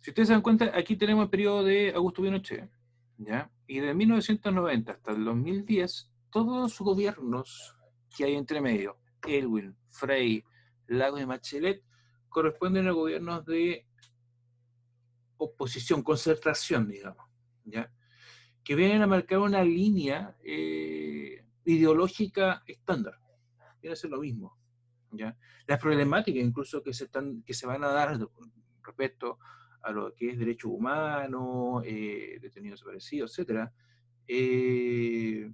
Si 0.00 0.10
ustedes 0.10 0.28
se 0.28 0.34
dan 0.34 0.42
cuenta, 0.42 0.72
aquí 0.74 0.96
tenemos 0.96 1.24
el 1.24 1.30
periodo 1.30 1.62
de 1.62 1.92
Augusto 1.94 2.22
Pinochet, 2.22 2.70
¿ya? 3.18 3.50
Y 3.66 3.80
de 3.80 3.92
1990 3.92 4.92
hasta 4.92 5.12
el 5.12 5.24
2010, 5.24 6.10
todos 6.30 6.56
los 6.62 6.78
gobiernos 6.78 7.76
que 8.16 8.24
hay 8.24 8.34
entre 8.34 8.62
medio, 8.62 8.98
Elwin, 9.26 9.76
Frey, 9.90 10.42
Lago 10.86 11.18
y 11.18 11.24
Bachelet, 11.24 11.84
corresponden 12.30 12.88
a 12.88 12.92
gobiernos 12.92 13.44
de 13.44 13.86
oposición, 15.36 16.02
concertación, 16.02 16.88
digamos, 16.88 17.26
¿ya? 17.64 17.92
Que 18.64 18.74
vienen 18.74 19.02
a 19.02 19.06
marcar 19.06 19.38
una 19.38 19.62
línea 19.62 20.36
eh, 20.42 21.44
ideológica 21.74 22.62
estándar. 22.66 23.14
Viene 23.80 23.92
a 23.92 23.96
ser 23.96 24.10
lo 24.10 24.20
mismo. 24.20 24.56
Las 25.66 25.78
problemáticas 25.80 26.42
incluso 26.42 26.82
que 26.82 26.92
se, 26.92 27.04
están, 27.04 27.42
que 27.42 27.54
se 27.54 27.66
van 27.66 27.82
a 27.84 27.88
dar 27.88 28.18
respecto 28.82 29.38
a 29.82 29.90
lo 29.92 30.14
que 30.14 30.30
es 30.30 30.38
derechos 30.38 30.70
humanos, 30.70 31.82
eh, 31.84 32.38
detenidos 32.40 32.80
desaparecidos, 32.80 33.38
etc., 33.38 33.70
eh, 34.28 35.50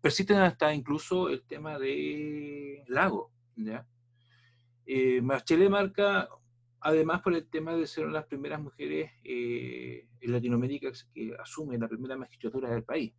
persisten 0.00 0.38
hasta 0.38 0.72
incluso 0.72 1.28
el 1.28 1.42
tema 1.42 1.78
de 1.78 2.84
Lago. 2.88 3.32
¿ya? 3.56 3.86
Eh, 4.86 5.20
Bachelet 5.22 5.68
marca, 5.68 6.28
además 6.80 7.20
por 7.20 7.34
el 7.34 7.48
tema 7.48 7.74
de 7.74 7.86
ser 7.86 8.04
una 8.04 8.14
de 8.14 8.20
las 8.20 8.28
primeras 8.28 8.60
mujeres 8.60 9.10
en 9.24 10.32
Latinoamérica 10.32 10.90
que 11.12 11.34
asume 11.38 11.78
la 11.78 11.88
primera 11.88 12.16
magistratura 12.16 12.70
del 12.70 12.84
país. 12.84 13.12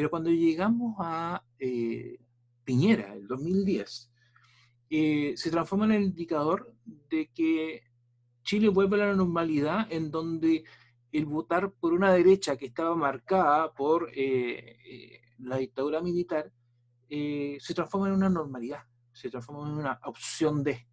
Pero 0.00 0.08
cuando 0.08 0.30
llegamos 0.30 0.96
a 0.98 1.44
eh, 1.58 2.18
Piñera, 2.64 3.12
el 3.12 3.26
2010, 3.26 4.10
eh, 4.88 5.34
se 5.36 5.50
transforma 5.50 5.84
en 5.84 5.92
el 5.92 6.02
indicador 6.04 6.74
de 6.86 7.30
que 7.34 7.82
Chile 8.42 8.70
vuelve 8.70 8.96
a 8.96 9.08
la 9.08 9.14
normalidad 9.14 9.92
en 9.92 10.10
donde 10.10 10.64
el 11.12 11.26
votar 11.26 11.70
por 11.72 11.92
una 11.92 12.14
derecha 12.14 12.56
que 12.56 12.64
estaba 12.64 12.96
marcada 12.96 13.74
por 13.74 14.08
eh, 14.14 14.78
eh, 14.86 15.20
la 15.40 15.58
dictadura 15.58 16.00
militar 16.00 16.50
se 17.06 17.74
transforma 17.74 18.08
en 18.08 18.14
una 18.14 18.30
normalidad, 18.30 18.82
se 19.12 19.28
transforma 19.28 19.68
en 19.68 19.74
una 19.74 20.00
opción 20.04 20.64
de. 20.64 20.88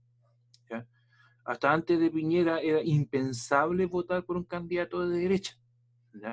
¿ya? 0.70 0.86
Hasta 1.46 1.72
antes 1.72 1.98
de 1.98 2.12
Piñera 2.12 2.60
era 2.60 2.84
impensable 2.84 3.86
votar 3.86 4.26
por 4.26 4.36
un 4.36 4.44
candidato 4.44 5.08
de 5.08 5.18
derecha. 5.18 5.58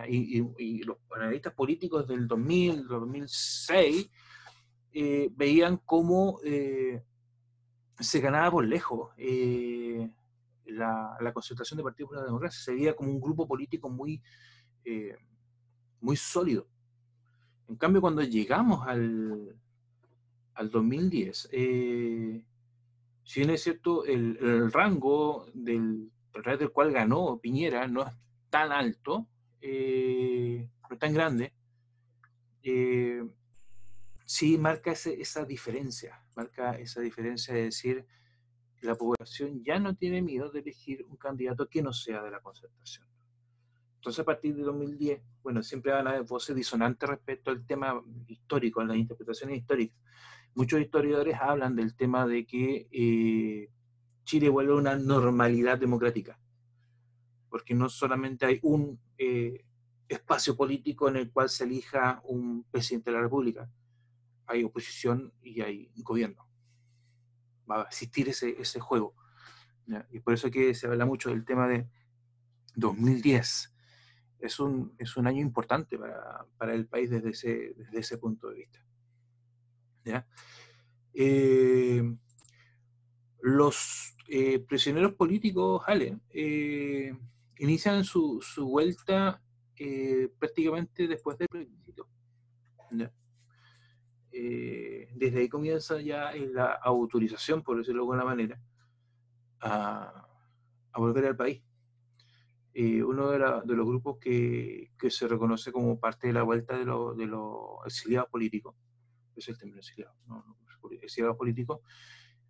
Y, 0.09 0.39
y- 0.41 0.55
y 0.59 0.83
los 0.83 0.97
analistas 1.15 1.53
políticos 1.55 2.07
del 2.09 2.27
2000, 2.27 2.87
2006, 2.87 4.11
eh, 4.93 5.29
veían 5.35 5.79
cómo 5.85 6.39
eh, 6.45 7.03
se 7.99 8.21
ganaba 8.21 8.51
por 8.51 8.65
lejos 8.65 9.11
eh, 9.17 10.11
la, 10.67 11.17
la 11.21 11.33
concertación 11.33 11.77
de 11.79 11.85
partidos 11.85 12.09
por 12.11 12.19
la 12.19 12.25
democracia. 12.25 12.61
Se 12.63 12.73
veía 12.75 12.95
como 12.95 13.11
un 13.11 13.21
grupo 13.21 13.47
político 13.47 13.89
muy, 13.89 14.21
eh, 14.85 15.17
muy 16.01 16.17
sólido. 16.17 16.67
En 17.69 17.77
cambio, 17.77 18.01
cuando 18.01 18.23
llegamos 18.23 18.87
al, 18.87 19.57
al 20.55 20.71
2010, 20.71 21.49
eh, 21.53 22.45
si 23.25 23.41
bien 23.41 23.51
es 23.51 23.63
cierto, 23.63 24.05
el, 24.05 24.37
el 24.41 24.71
rango 24.71 25.47
del, 25.55 26.11
a 26.35 26.43
través 26.43 26.61
del 26.61 26.71
cual 26.71 26.93
ganó 26.93 27.39
Piñera 27.39 27.89
no 27.89 28.03
es 28.03 28.13
tan 28.51 28.71
alto, 28.71 29.27
eh, 29.67 30.69
tan 30.99 31.15
grande, 31.15 31.55
eh, 32.63 33.25
sí 34.27 34.59
marca 34.59 34.93
ese- 34.93 35.21
esa 35.21 35.45
diferencia, 35.45 36.23
marca 36.37 36.79
esa 36.79 37.01
diferencia 37.01 37.55
de 37.55 37.65
decir 37.65 38.07
que 38.77 38.87
la 38.87 38.95
población 38.95 39.63
ya 39.65 39.79
no 39.79 39.95
tiene 39.97 40.21
miedo 40.23 40.51
de 40.51 40.61
elegir 40.61 41.05
un 41.09 41.17
candidato 41.17 41.69
que 41.69 41.83
no 41.83 41.93
sea 41.93 42.23
de 42.23 42.31
la 42.31 42.41
concertación. 42.41 43.07
Entonces, 43.97 44.21
a 44.21 44.25
partir 44.25 44.55
de 44.55 44.63
2010, 44.63 45.23
bueno, 45.43 45.63
siempre 45.63 45.93
van 45.93 46.07
a 46.07 46.11
haber 46.11 46.25
voces 46.25 46.55
disonantes 46.55 47.09
respecto 47.09 47.51
al 47.51 47.65
tema 47.65 48.03
histórico, 48.27 48.81
a 48.81 48.85
las 48.85 48.99
interpretaciones 48.99 49.57
históricas. 49.59 49.97
Muchos 50.55 50.81
historiadores 50.81 51.37
hablan 51.41 51.75
del 51.75 51.95
tema 51.97 52.27
de 52.27 52.45
que 52.47 52.87
eh, 52.93 53.71
Chile 54.25 54.49
vuelve 54.51 54.73
a 54.75 54.77
una 54.77 54.97
normalidad 54.97 55.79
democrática, 55.79 56.39
porque 57.55 57.73
no 57.73 57.89
solamente 57.89 58.45
hay 58.47 58.59
un 58.65 58.99
eh, 59.17 59.65
espacio 60.09 60.57
político 60.57 61.09
en 61.09 61.15
el 61.15 61.31
cual 61.31 61.49
se 61.49 61.63
elija 61.63 62.21
un 62.25 62.65
presidente 62.69 63.13
de 63.13 63.17
la 63.17 63.23
República, 63.23 63.71
hay 64.45 64.65
oposición 64.65 65.33
y 65.41 65.61
hay 65.61 65.89
gobierno. 65.99 66.49
Va 67.71 67.83
a 67.83 67.85
existir 67.85 68.29
ese, 68.29 68.61
ese 68.61 68.81
juego. 68.81 69.15
Y 70.11 70.19
por 70.19 70.35
eso 70.35 70.51
que 70.51 70.75
se 70.75 70.89
habla 70.89 71.07
mucho 71.07 71.31
del 71.31 71.45
tema 71.45 71.69
de 71.69 71.89
2010. 72.75 73.73
Es 74.41 74.59
un, 74.59 74.93
es 74.99 75.17
un 75.17 75.29
año 75.29 75.41
importante 75.41 75.97
para, 75.97 76.45
para 76.59 76.75
el 76.75 76.89
país 76.89 77.09
desde 77.09 77.31
ese, 77.31 77.75
desde 77.77 77.99
ese 78.01 78.19
punto 78.19 78.49
de 78.49 78.57
vista. 78.57 78.85
¿ya? 80.05 80.27
Eh, 81.13 82.03
los 83.43 84.17
eh, 84.27 84.59
prisioneros 84.59 85.13
políticos, 85.13 85.85
Ale, 85.87 86.19
eh, 86.31 87.17
inician 87.59 88.05
su, 88.05 88.41
su 88.43 88.67
vuelta 88.69 89.43
eh, 89.77 90.29
prácticamente 90.39 91.07
después 91.09 91.37
del 91.39 91.49
plebiscito. 91.49 92.09
Eh, 94.33 95.09
desde 95.15 95.39
ahí 95.41 95.49
comienza 95.49 96.01
ya 96.01 96.33
la 96.35 96.73
autorización, 96.73 97.63
por 97.63 97.79
decirlo 97.79 98.01
de 98.03 98.05
alguna 98.05 98.25
manera, 98.25 98.61
a, 99.61 100.29
a 100.93 100.99
volver 101.01 101.27
al 101.27 101.37
país. 101.37 101.63
Eh, 102.73 103.03
uno 103.05 103.31
de, 103.31 103.39
la- 103.39 103.61
de 103.65 103.75
los 103.77 103.87
grupos 103.87 104.19
que, 104.19 104.91
que 104.99 105.09
se 105.11 105.29
reconoce 105.29 105.71
como 105.71 106.01
parte 106.01 106.27
de 106.27 106.33
la 106.33 106.43
vuelta 106.43 106.77
de, 106.77 106.85
lo- 106.85 107.15
de 107.15 107.27
los 107.27 107.79
exiliados 107.87 108.29
políticos, 108.29 108.75
es 109.37 109.49
el 109.49 109.57
término 109.57 109.79
exiliado, 109.79 110.17
no, 110.27 110.45
no, 110.45 110.59
exiliados 111.01 111.37
políticos, 111.37 111.81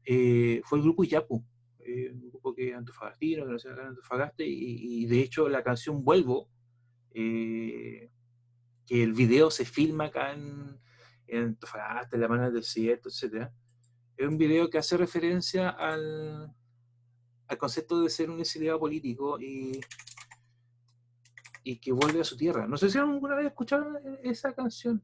eh, 0.07 0.63
fue 0.65 0.79
el 0.79 0.85
grupo 0.85 1.05
Yapu, 1.05 1.45
eh, 1.85 2.11
un 2.13 2.31
grupo 2.31 2.55
que 2.55 2.71
es 2.71 2.75
antofagastino, 2.75 3.45
que 3.45 3.53
no 3.53 3.59
se 3.59 3.71
acá 3.71 3.83
en 3.83 3.89
Antofagasta, 3.89 4.43
y, 4.43 5.03
y 5.03 5.07
de 5.07 5.21
hecho 5.21 5.49
la 5.49 5.63
canción 5.63 6.03
Vuelvo, 6.05 6.49
eh, 7.13 8.11
que 8.87 9.03
el 9.03 9.13
video 9.13 9.51
se 9.51 9.65
filma 9.65 10.07
acá 10.07 10.33
en, 10.33 10.79
en 11.27 11.43
Antofagasta, 11.45 12.17
en 12.17 12.23
la 12.23 12.29
mano 12.29 12.45
del 12.45 12.55
desierto, 12.55 13.09
etc. 13.09 13.49
Es 14.17 14.29
un 14.29 14.39
video 14.39 14.69
que 14.71 14.79
hace 14.79 14.97
referencia 14.97 15.71
al, 15.71 16.55
al 17.47 17.59
concepto 17.59 18.01
de 18.01 18.11
ser 18.11 18.31
un 18.31 18.41
exiliado 18.41 18.79
político 18.79 19.41
y, 19.41 19.81
y 21.63 21.79
que 21.79 21.93
vuelve 21.93 22.21
a 22.21 22.25
su 22.25 22.37
tierra. 22.37 22.67
No 22.67 22.77
sé 22.77 22.91
si 22.91 22.99
alguna 22.99 23.37
vez 23.37 23.47
escucharon 23.47 23.97
esa 24.23 24.53
canción. 24.55 25.03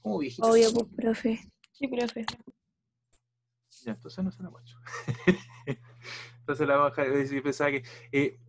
Como 0.00 0.18
viejita. 0.18 0.48
Obvio, 0.48 0.70
profe. 0.96 1.40
Sí, 1.72 1.86
profe. 1.88 2.26
Ya, 3.84 3.92
entonces 3.92 4.24
no 4.24 4.30
se 4.30 4.42
la 4.42 4.50
mucho. 4.50 4.76
entonces 6.40 6.66
la 6.66 6.76
baja, 6.76 7.04
yo 7.06 7.42
pensaba 7.42 7.70
que 7.70 7.84
eh, 8.12 8.40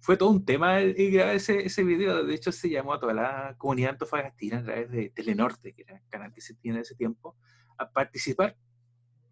fue 0.00 0.16
todo 0.16 0.30
un 0.30 0.44
tema 0.44 0.80
el 0.80 1.10
grabar 1.10 1.34
ese, 1.34 1.66
ese 1.66 1.84
video. 1.84 2.24
De 2.24 2.34
hecho, 2.34 2.52
se 2.52 2.70
llamó 2.70 2.94
a 2.94 3.00
toda 3.00 3.12
la 3.14 3.54
comunidad 3.58 3.90
antofagastina 3.90 4.58
a 4.58 4.64
través 4.64 4.90
de 4.90 5.10
Telenorte, 5.10 5.74
que 5.74 5.82
era 5.82 5.96
el 5.96 6.08
canal 6.08 6.32
que 6.32 6.40
se 6.40 6.54
tiene 6.54 6.78
en 6.78 6.82
ese 6.82 6.94
tiempo, 6.94 7.36
a 7.76 7.90
participar. 7.90 8.56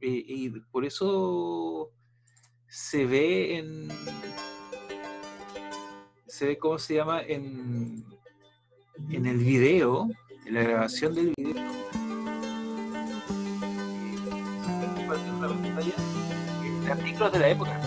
Y, 0.00 0.46
y 0.46 0.50
por 0.70 0.84
eso 0.84 1.92
se 2.68 3.06
ve 3.06 3.56
en. 3.56 3.88
Se 6.26 6.46
ve, 6.46 6.58
¿cómo 6.58 6.78
se 6.78 6.94
llama? 6.94 7.22
En, 7.22 8.04
en 9.10 9.26
el 9.26 9.38
video, 9.38 10.08
en 10.44 10.54
la 10.54 10.62
grabación 10.62 11.14
del 11.14 11.32
video. 11.36 11.95
Artículos 16.90 17.32
de 17.32 17.38
la 17.38 17.48
época. 17.48 17.80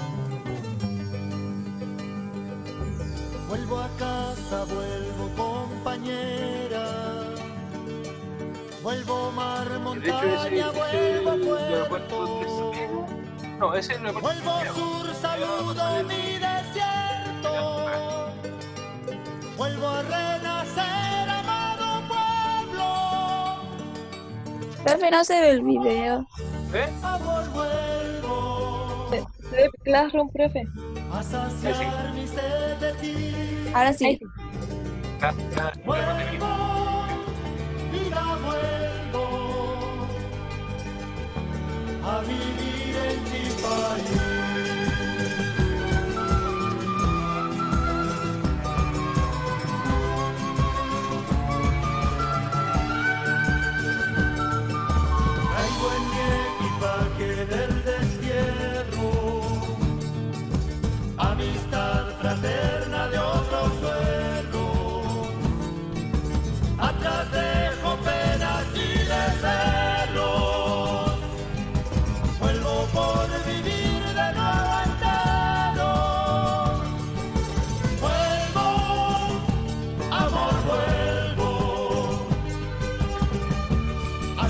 Vuelvo 3.47 3.79
a 3.79 3.89
casa, 3.97 4.65
vuelvo 4.65 5.29
compañera. 5.35 7.09
Vuelvo 8.83 9.31
mar, 9.31 9.67
Y 9.67 9.99
de 9.99 10.09
hecho, 10.09 10.23
ese, 10.23 10.63
montaña, 10.63 10.71
vuelvo 10.71 11.89
puerto. 11.89 12.71
No, 13.59 13.75
ese 13.75 13.93
es 13.93 13.99
el 13.99 14.11
Vuelvo 14.13 14.59
sur, 14.73 15.13
saludo 15.15 16.03
mi 16.03 16.37
desierto. 16.39 17.51
Vuelvo 19.57 19.87
a 19.89 20.01
renacer, 20.03 21.29
amado 21.29 22.07
pueblo. 22.07 22.87
Profe, 24.83 25.11
no 25.11 25.23
se 25.25 25.41
ve 25.41 25.49
el 25.49 25.63
video. 25.63 26.25
¿Eh? 26.73 26.87
Ve 29.51 29.69
Classroom, 29.83 30.29
profe. 30.29 30.63
de 32.79 32.93
ti. 33.01 33.35
Ahora 33.73 33.93
sí. 33.93 34.19
De 34.19 34.19
a 42.03 42.21
vivir 42.21 42.95
en 42.95 43.23
mi 43.23 43.49
país. 43.61 44.28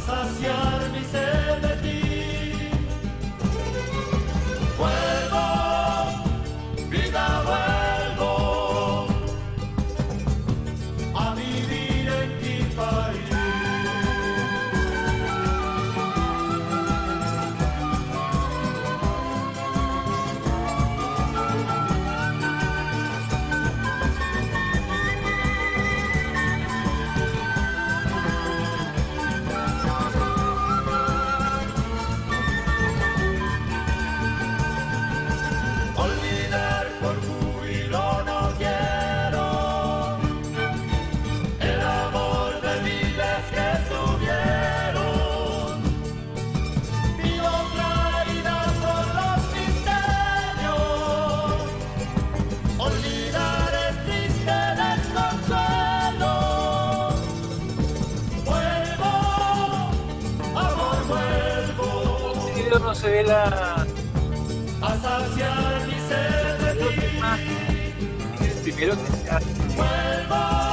Saciar 0.10 0.69
se 63.10 63.16
ve 63.16 63.24
la. 63.24 63.86
a 64.82 64.96
saciar 65.02 65.88
mi 65.88 66.00
sed 66.08 66.58
de 66.66 66.86
ti. 66.96 68.46
El 68.46 68.62
primero 68.64 68.94
que 68.96 69.18
se 69.18 69.30
hace. 69.32 70.69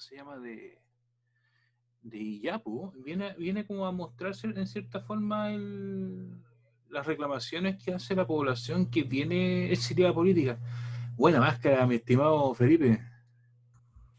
¿Cómo 0.00 0.08
se 0.08 0.16
llama? 0.16 0.38
De, 0.38 0.78
de 2.00 2.18
Iyapu, 2.18 2.90
viene, 3.04 3.34
viene 3.36 3.66
como 3.66 3.84
a 3.86 3.92
mostrarse 3.92 4.46
en 4.46 4.66
cierta 4.66 5.00
forma 5.02 5.52
el- 5.52 6.42
las 6.88 7.06
reclamaciones 7.06 7.76
que 7.84 7.92
hace 7.92 8.16
la 8.16 8.26
población 8.26 8.90
que 8.90 9.04
tiene 9.04 9.70
exiliada 9.70 10.14
política. 10.14 10.58
Buena 11.16 11.38
máscara, 11.40 11.86
mi 11.86 11.96
estimado 11.96 12.54
Felipe. 12.54 12.98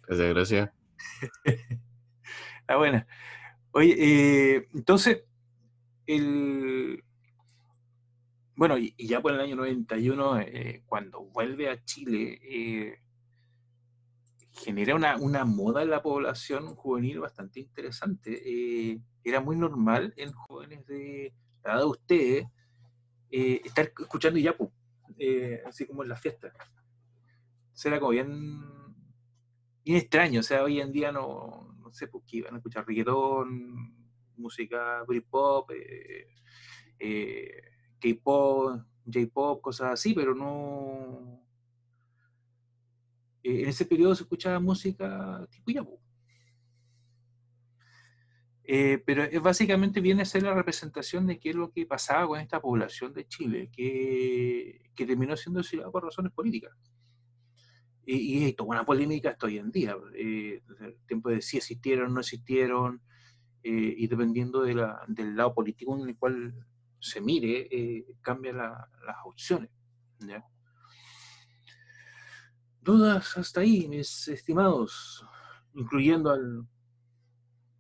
Gracias, 0.08 0.30
gracias. 0.34 0.70
Ah, 2.68 2.78
buena. 2.78 3.06
Oye, 3.72 3.96
eh, 3.98 4.68
entonces, 4.74 5.24
el... 6.06 7.04
Bueno, 8.56 8.78
y, 8.78 8.94
y 8.96 9.08
ya 9.08 9.20
por 9.20 9.34
el 9.34 9.42
año 9.42 9.58
91, 9.58 10.40
eh, 10.40 10.84
cuando 10.86 11.22
vuelve 11.22 11.70
a 11.70 11.84
Chile, 11.84 12.40
eh, 12.44 13.00
genera 14.54 14.96
una, 14.96 15.18
una 15.18 15.46
moda 15.46 15.82
en 15.82 15.90
la 15.90 16.02
población 16.02 16.76
juvenil 16.76 17.20
bastante 17.20 17.60
interesante. 17.60 18.42
Eh, 18.46 19.00
era 19.24 19.40
muy 19.42 19.56
normal 19.56 20.14
en 20.18 20.32
jóvenes 20.32 20.86
de 20.88 21.34
la 21.64 21.74
edad 21.74 21.80
de 21.80 21.86
ustedes 21.86 22.48
eh, 23.30 23.62
estar 23.64 23.92
escuchando 23.98 24.40
Yapu, 24.40 24.72
eh, 25.18 25.62
así 25.66 25.86
como 25.86 26.04
en 26.04 26.10
las 26.10 26.20
fiestas. 26.20 26.54
Eso 27.74 27.88
era 27.88 28.00
como 28.00 28.12
bien, 28.12 28.62
extraño. 29.86 30.42
O 30.42 30.44
sea, 30.44 30.64
hoy 30.64 30.82
en 30.82 30.92
día 30.92 31.12
no, 31.12 31.76
no 31.80 31.94
sé 31.94 32.08
por 32.08 32.24
qué 32.26 32.38
iban 32.38 32.56
a 32.56 32.58
escuchar 32.58 32.86
reggaetón, 32.86 33.96
música 34.36 35.04
Britpop, 35.08 35.72
eh, 37.00 37.62
K-pop, 38.00 38.82
J-pop, 39.06 39.62
cosas 39.62 39.94
así, 39.94 40.14
pero 40.14 40.36
no. 40.36 41.41
Eh, 43.44 43.64
en 43.64 43.70
ese 43.70 43.86
periodo 43.86 44.16
se 44.16 44.24
escuchaba 44.24 44.60
música 44.60 45.46
tipo 45.50 45.72
Yapu. 45.72 46.00
Eh, 48.64 49.02
pero 49.06 49.24
es 49.24 49.42
básicamente 49.42 50.00
viene 50.00 50.22
a 50.22 50.26
ser 50.26 50.44
la 50.44 50.54
representación 50.54 51.28
de 51.28 51.40
qué 51.40 51.50
es 51.50 51.56
lo 51.56 51.72
que 51.72 51.86
pasaba 51.86 52.28
con 52.28 52.40
esta 52.40 52.62
población 52.62 53.14
de 53.14 53.28
Chile, 53.28 53.70
que, 53.72 54.90
terminó 54.96 55.36
siendo 55.36 55.62
exiliada 55.62 55.92
por 55.92 56.04
razones 56.04 56.32
políticas. 56.32 56.72
Y, 58.06 58.46
y 58.48 58.54
toda 58.54 58.70
una 58.70 58.86
polémica 58.86 59.32
hasta 59.32 59.48
hoy 59.48 59.58
en 59.58 59.72
día, 59.72 59.96
eh, 60.16 60.62
el 60.80 60.96
tiempo 61.08 61.30
de 61.30 61.42
si 61.42 61.58
existieron 61.58 62.12
o 62.12 62.14
no 62.14 62.20
existieron, 62.20 63.02
eh, 63.64 63.96
y 63.98 64.08
dependiendo 64.08 64.62
del 64.62 65.36
lado 65.36 65.54
político 65.54 65.98
en 66.00 66.10
el 66.10 66.18
cual 66.18 66.66
se 67.00 67.20
mire, 67.20 67.68
eh, 67.72 68.06
cambian 68.22 68.58
la- 68.58 68.88
las 69.06 69.18
opciones. 69.26 69.72
¿ya? 70.20 70.46
Dudas 72.82 73.38
hasta 73.38 73.62
ahí, 73.62 73.88
mis 73.88 74.28
estimados, 74.28 75.26
incluyendo 75.76 76.32
al 76.32 76.66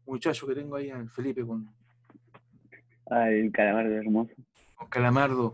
muchacho 0.05 0.45
que 0.47 0.55
tengo 0.55 0.75
ahí, 0.75 0.89
al 0.91 1.09
Felipe, 1.09 1.45
con, 1.45 1.73
Al 3.07 3.51
calamardo 3.51 3.93
hermoso. 3.95 4.33
con 4.75 4.87
Calamardo. 4.89 5.53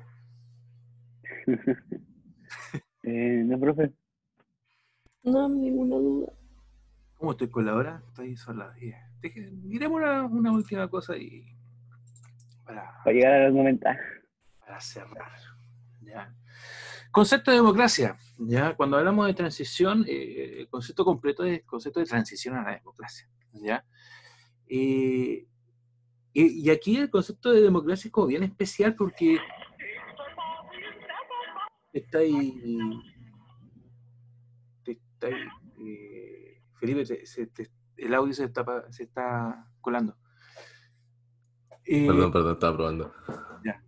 Eh, 3.03 3.41
no, 3.45 3.57
profe. 3.57 3.93
No, 5.23 5.47
ninguna 5.47 5.95
duda. 5.95 6.33
¿Cómo 7.15 7.31
estoy 7.31 7.49
con 7.49 7.65
la 7.65 7.73
hora? 7.75 8.03
Estoy 8.09 8.35
son 8.35 8.59
las 8.59 8.75
10. 8.75 8.97
Deje- 9.21 9.49
Miremos 9.51 9.97
una, 10.01 10.25
una 10.25 10.51
última 10.51 10.89
cosa 10.89 11.15
y 11.15 11.55
para, 12.65 12.91
Para 13.05 13.13
llegar 13.13 13.33
a 13.33 13.45
los 13.45 13.53
90. 13.55 13.97
para 14.59 14.79
cerrar. 14.81 15.31
¿ya? 16.01 16.35
Concepto 17.17 17.49
de 17.49 17.57
democracia. 17.57 18.15
¿ya? 18.37 18.75
Cuando 18.75 18.95
hablamos 18.97 19.25
de 19.25 19.33
transición, 19.33 20.05
eh, 20.07 20.59
el 20.59 20.69
concepto 20.69 21.03
completo 21.03 21.43
es 21.43 21.61
el 21.61 21.65
concepto 21.65 21.99
de 21.99 22.05
transición 22.05 22.55
a 22.55 22.61
la 22.63 22.75
democracia. 22.75 23.27
¿ya? 23.53 23.83
Eh, 24.67 25.47
y, 26.33 26.43
y 26.63 26.69
aquí 26.69 26.95
el 26.97 27.09
concepto 27.09 27.51
de 27.51 27.61
democracia 27.61 28.07
es 28.07 28.11
como 28.11 28.27
bien 28.27 28.43
especial 28.43 28.93
porque 28.93 29.39
está 31.91 32.19
ahí, 32.19 32.61
está 34.85 35.27
ahí, 35.27 35.47
eh, 35.79 36.61
Felipe, 36.75 37.03
te- 37.03 37.25
se 37.25 37.47
te- 37.47 37.71
el 37.95 38.13
audio 38.13 38.31
se 38.35 38.43
está, 38.43 38.63
se 38.91 39.03
está 39.05 39.67
colando. 39.81 40.15
Perdón, 41.83 42.31
perdón, 42.31 42.53
estaba 42.53 42.75
probando. 42.77 43.11
ya. 43.65 43.81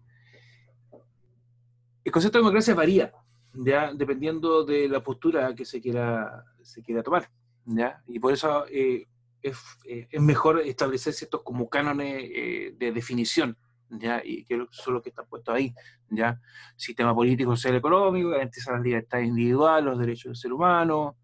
El 2.03 2.11
concepto 2.11 2.37
de 2.39 2.41
democracia 2.43 2.73
varía, 2.73 3.13
ya 3.53 3.93
dependiendo 3.93 4.63
de 4.63 4.88
la 4.88 5.03
postura 5.03 5.53
que 5.55 5.65
se 5.65 5.81
quiera, 5.81 6.45
se 6.62 6.81
quiera 6.81 7.03
tomar, 7.03 7.29
ya, 7.65 8.01
y 8.07 8.19
por 8.19 8.33
eso 8.33 8.65
eh, 8.67 9.07
es, 9.41 9.57
eh, 9.85 10.07
es 10.09 10.21
mejor 10.21 10.59
establecer 10.62 11.13
ciertos 11.13 11.41
como 11.43 11.69
cánones 11.69 12.23
eh, 12.23 12.73
de 12.77 12.91
definición, 12.91 13.57
ya, 13.89 14.21
y 14.23 14.43
que 14.45 14.65
son 14.71 14.95
los 14.95 15.03
que 15.03 15.09
están 15.09 15.27
puestos 15.27 15.53
ahí, 15.53 15.73
ya, 16.09 16.39
sistema 16.75 17.13
político, 17.15 17.55
social, 17.55 17.75
económico, 17.75 18.29
garantiza 18.29 18.73
las 18.73 18.81
libertades 18.81 19.27
individuales, 19.27 19.85
los 19.85 19.99
derechos 19.99 20.25
del 20.25 20.35
ser 20.35 20.53
humano, 20.53 21.17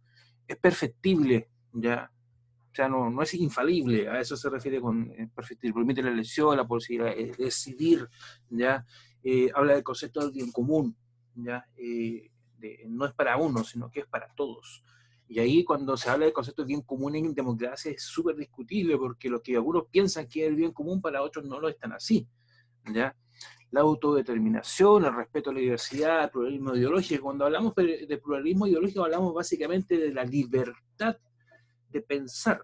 es 0.48 0.58
perfectible, 0.58 1.50
ya, 1.74 2.12
o 2.72 2.76
sea, 2.76 2.90
no, 2.90 3.10
no 3.10 3.22
es 3.22 3.34
infalible, 3.36 4.10
a 4.10 4.20
eso 4.20 4.36
se 4.36 4.50
refiere 4.50 4.82
con 4.82 5.12
eh, 5.12 5.30
perfectible, 5.34 5.74
permite 5.74 6.02
la 6.02 6.12
elección, 6.12 6.58
la 6.58 6.68
posibilidad 6.68 7.16
de 7.16 7.32
decidir, 7.38 8.08
¿ya? 8.50 8.86
Habla 9.56 9.74
del 9.74 9.84
concepto 9.84 10.20
del 10.20 10.32
bien 10.32 10.52
común, 10.52 10.96
¿ya? 11.36 11.66
Eh, 11.78 12.32
de- 12.58 12.86
no 12.88 13.06
es 13.06 13.14
para 13.14 13.38
uno, 13.38 13.64
sino 13.64 13.90
que 13.92 14.02
es 14.02 14.08
para 14.08 14.28
todos. 14.36 14.84
Y 15.28 15.40
ahí 15.40 15.64
cuando 15.64 15.98
se 15.98 16.10
habla 16.10 16.26
del 16.26 16.34
concepto 16.34 16.62
del 16.62 16.68
bien 16.68 16.82
común 16.82 17.16
en 17.16 17.34
democracia 17.34 17.92
es 17.92 18.04
súper 18.04 18.36
discutible, 18.36 18.98
porque 18.98 19.30
lo 19.30 19.42
que 19.42 19.56
algunos 19.56 19.88
piensan 19.88 20.28
que 20.28 20.44
es 20.44 20.50
el 20.50 20.56
bien 20.56 20.72
común, 20.72 21.02
para 21.02 21.22
otros 21.22 21.46
no 21.46 21.60
lo 21.60 21.68
están 21.68 21.94
así, 21.94 22.28
¿ya? 22.94 23.16
La 23.72 23.82
autodeterminación, 23.82 25.06
el 25.06 25.16
respeto 25.16 25.50
a 25.50 25.54
la 25.54 25.60
diversidad, 25.60 26.24
el 26.24 26.30
pluralismo 26.30 26.76
ideológico. 26.76 27.24
Cuando 27.24 27.46
hablamos 27.46 27.74
de 27.76 28.06
de 28.08 28.18
pluralismo 28.18 28.68
ideológico, 28.68 29.04
hablamos 29.04 29.34
básicamente 29.34 29.98
de 29.98 30.14
la 30.14 30.24
libertad 30.24 31.18
de 31.90 32.02
pensar. 32.02 32.64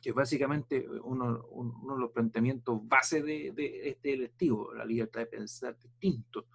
Que 0.00 0.12
básicamente 0.12 0.86
uno, 1.02 1.46
un- 1.50 1.74
uno 1.82 1.94
de 1.94 2.00
los 2.00 2.10
planteamientos 2.12 2.80
base 2.88 3.22
de, 3.22 3.52
de 3.52 3.88
este 3.90 4.14
electivo, 4.14 4.72
la 4.74 4.84
libertad 4.84 5.20
de 5.20 5.26
pensar 5.26 5.76
distinto. 5.78 6.46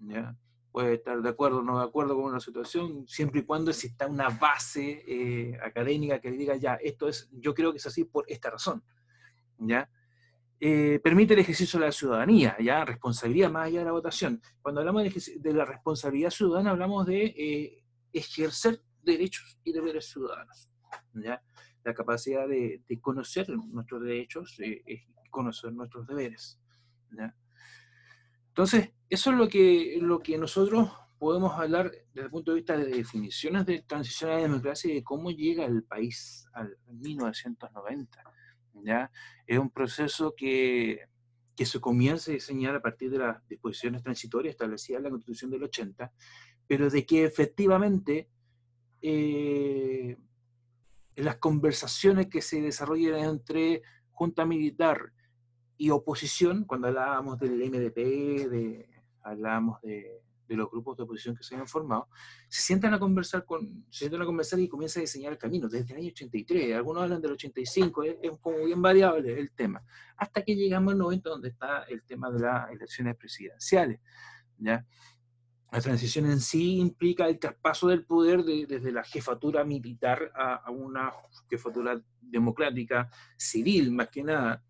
¿ya? 0.00 0.36
Puede 0.72 0.94
estar 0.94 1.20
de 1.20 1.28
acuerdo 1.28 1.58
o 1.58 1.62
no 1.62 1.78
de 1.78 1.84
acuerdo 1.84 2.14
con 2.14 2.24
una 2.24 2.40
situación, 2.40 3.06
siempre 3.08 3.40
y 3.40 3.44
cuando 3.44 3.70
exista 3.70 4.06
una 4.06 4.28
base 4.28 5.02
eh, 5.06 5.58
académica 5.62 6.20
que 6.20 6.30
diga, 6.30 6.56
ya, 6.56 6.74
esto 6.74 7.08
es, 7.08 7.28
yo 7.32 7.54
creo 7.54 7.72
que 7.72 7.78
es 7.78 7.86
así 7.86 8.04
por 8.04 8.24
esta 8.28 8.50
razón. 8.50 8.82
¿ya? 9.58 9.90
Eh, 10.60 11.00
permite 11.02 11.34
el 11.34 11.40
ejercicio 11.40 11.80
de 11.80 11.86
la 11.86 11.92
ciudadanía, 11.92 12.56
ya 12.60 12.84
responsabilidad 12.84 13.50
más 13.50 13.66
allá 13.66 13.78
de 13.80 13.84
la 13.86 13.92
votación. 13.92 14.40
Cuando 14.60 14.80
hablamos 14.80 15.04
de 15.04 15.52
la 15.54 15.64
responsabilidad 15.64 16.30
ciudadana, 16.30 16.70
hablamos 16.70 17.06
de 17.06 17.24
eh, 17.24 17.84
ejercer 18.12 18.82
derechos 19.02 19.58
y 19.64 19.72
deberes 19.72 20.06
ciudadanos. 20.10 20.70
¿ya? 21.14 21.42
La 21.84 21.94
capacidad 21.94 22.46
de, 22.48 22.82
de 22.86 23.00
conocer 23.00 23.48
nuestros 23.48 24.02
derechos 24.02 24.58
eh, 24.60 24.82
es 24.86 25.02
conocer 25.30 25.72
nuestros 25.72 26.06
deberes. 26.06 26.60
¿ya? 27.12 27.34
Entonces, 28.48 28.90
eso 29.08 29.30
es 29.30 29.36
lo 29.36 29.48
que, 29.48 29.98
lo 30.00 30.20
que 30.20 30.36
nosotros 30.36 30.90
podemos 31.18 31.52
hablar 31.52 31.90
desde 32.12 32.26
el 32.26 32.30
punto 32.30 32.50
de 32.50 32.56
vista 32.56 32.76
de 32.76 32.86
definiciones 32.86 33.66
de 33.66 33.82
transición 33.82 34.30
a 34.30 34.34
la 34.36 34.42
democracia 34.42 34.90
y 34.90 34.94
de 34.94 35.04
cómo 35.04 35.30
llega 35.30 35.64
el 35.64 35.84
país 35.84 36.46
al 36.52 36.76
1990. 36.86 38.22
¿ya? 38.84 39.10
Es 39.46 39.58
un 39.58 39.70
proceso 39.70 40.34
que, 40.36 41.00
que 41.54 41.66
se 41.66 41.80
comienza 41.80 42.30
a 42.30 42.34
diseñar 42.34 42.74
a 42.74 42.80
partir 42.80 43.10
de 43.10 43.18
las 43.18 43.46
disposiciones 43.46 44.02
transitorias 44.02 44.52
establecidas 44.52 44.98
en 44.98 45.04
la 45.04 45.10
Constitución 45.10 45.50
del 45.50 45.64
80, 45.64 46.12
pero 46.66 46.88
de 46.88 47.04
que 47.04 47.24
efectivamente 47.24 48.30
eh, 49.02 50.16
en 51.20 51.26
las 51.26 51.36
conversaciones 51.36 52.28
que 52.28 52.40
se 52.40 52.62
desarrollan 52.62 53.20
entre 53.20 53.82
junta 54.10 54.46
militar 54.46 55.12
y 55.76 55.90
oposición, 55.90 56.64
cuando 56.64 56.88
hablábamos 56.88 57.38
del 57.38 57.58
MDP, 57.58 58.48
de, 58.48 58.88
hablábamos 59.22 59.82
de, 59.82 60.22
de 60.48 60.56
los 60.56 60.70
grupos 60.70 60.96
de 60.96 61.02
oposición 61.02 61.36
que 61.36 61.42
se 61.42 61.54
habían 61.54 61.68
formado, 61.68 62.08
se 62.48 62.62
sientan 62.62 62.94
a 62.94 62.98
conversar 62.98 63.44
con, 63.44 63.84
se 63.90 63.98
sientan 63.98 64.22
a 64.22 64.24
conversar 64.24 64.60
y 64.60 64.68
comienza 64.68 64.98
a 64.98 65.02
diseñar 65.02 65.32
el 65.32 65.38
camino 65.38 65.68
desde 65.68 65.92
el 65.92 66.00
año 66.00 66.08
83, 66.08 66.74
algunos 66.74 67.02
hablan 67.02 67.20
del 67.20 67.32
85, 67.32 68.02
es, 68.02 68.16
es 68.22 68.38
como 68.40 68.64
bien 68.64 68.80
variable 68.80 69.38
el 69.38 69.52
tema, 69.52 69.82
hasta 70.16 70.42
que 70.42 70.56
llegamos 70.56 70.92
al 70.92 70.98
90 71.00 71.28
donde 71.28 71.48
está 71.50 71.82
el 71.82 72.02
tema 72.02 72.30
de 72.30 72.40
las 72.40 72.70
elecciones 72.70 73.14
presidenciales, 73.16 74.00
¿ya? 74.56 74.86
La 75.72 75.80
transición 75.80 76.26
en 76.26 76.40
sí 76.40 76.78
implica 76.78 77.28
el 77.28 77.38
traspaso 77.38 77.88
del 77.88 78.04
poder 78.04 78.42
de- 78.42 78.66
desde 78.66 78.90
la 78.90 79.04
jefatura 79.04 79.64
militar 79.64 80.32
a, 80.34 80.68
una 80.70 81.12
jefatura 81.48 82.00
democrática, 82.20 83.08
civil 83.36 83.92
más 83.92 84.08
que 84.08 84.24
nada, 84.24 84.64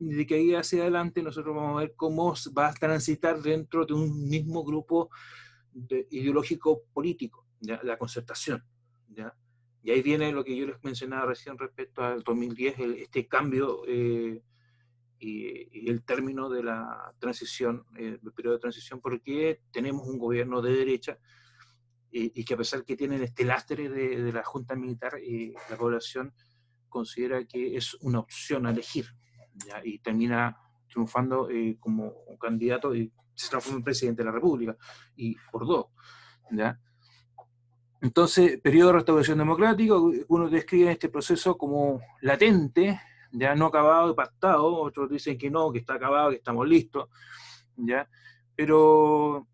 de 0.00 0.26
que 0.26 0.34
ahí 0.34 0.54
hacia 0.54 0.82
adelante 0.82 1.22
nosotros 1.22 1.54
vamos 1.54 1.76
a 1.76 1.80
ver 1.82 1.94
cómo 1.94 2.34
va 2.58 2.68
a 2.68 2.74
transitar 2.74 3.40
dentro 3.40 3.86
de 3.86 3.94
un 3.94 4.28
mismo 4.28 4.64
grupo 4.64 5.08
de- 5.72 6.08
ideológico 6.10 6.82
político, 6.92 7.46
la 7.60 7.96
concertación. 7.96 8.64
Y 9.84 9.90
ahí 9.90 10.02
viene 10.02 10.32
lo 10.32 10.42
que 10.44 10.56
yo 10.56 10.66
les 10.66 10.82
mencionaba 10.82 11.26
recién 11.26 11.56
respecto 11.58 12.02
al 12.02 12.22
2010, 12.24 12.78
el- 12.80 12.94
este 12.94 13.28
cambio 13.28 13.82
eh, 13.86 14.42
y, 15.22 15.68
y 15.70 15.88
el 15.88 16.02
término 16.02 16.50
de 16.50 16.64
la 16.64 17.14
transición, 17.20 17.86
eh, 17.96 18.18
el 18.20 18.32
periodo 18.32 18.56
de 18.56 18.60
transición, 18.60 19.00
porque 19.00 19.60
tenemos 19.70 20.08
un 20.08 20.18
gobierno 20.18 20.60
de 20.60 20.74
derecha 20.74 21.16
y, 22.10 22.40
y 22.40 22.44
que 22.44 22.54
a 22.54 22.56
pesar 22.56 22.84
que 22.84 22.96
tienen 22.96 23.22
este 23.22 23.44
lastre 23.44 23.88
de, 23.88 24.20
de 24.20 24.32
la 24.32 24.42
Junta 24.42 24.74
Militar, 24.74 25.14
eh, 25.22 25.54
la 25.70 25.76
población 25.76 26.34
considera 26.88 27.44
que 27.44 27.76
es 27.76 27.94
una 28.00 28.18
opción 28.18 28.66
a 28.66 28.70
elegir, 28.70 29.06
¿ya? 29.64 29.80
y 29.84 30.00
termina 30.00 30.58
triunfando 30.88 31.48
eh, 31.48 31.76
como 31.78 32.08
un 32.26 32.36
candidato 32.36 32.92
y 32.94 33.12
se 33.34 33.48
transforma 33.48 33.78
en 33.78 33.84
presidente 33.84 34.22
de 34.22 34.26
la 34.26 34.32
República, 34.32 34.76
y 35.14 35.36
por 35.52 35.66
dos. 35.66 35.86
¿ya? 36.50 36.80
Entonces, 38.00 38.60
periodo 38.60 38.88
de 38.88 38.94
restauración 38.94 39.38
democrática, 39.38 39.94
uno 39.96 40.50
describe 40.50 40.90
este 40.90 41.08
proceso 41.08 41.56
como 41.56 42.00
latente, 42.22 43.00
ya 43.32 43.54
no 43.54 43.66
acabado 43.66 44.10
y 44.10 44.14
pactado, 44.14 44.74
otros 44.76 45.10
dicen 45.10 45.38
que 45.38 45.50
no, 45.50 45.72
que 45.72 45.78
está 45.78 45.94
acabado, 45.94 46.30
que 46.30 46.36
estamos 46.36 46.68
listos, 46.68 47.08
¿ya? 47.76 48.08
Pero 48.54 49.48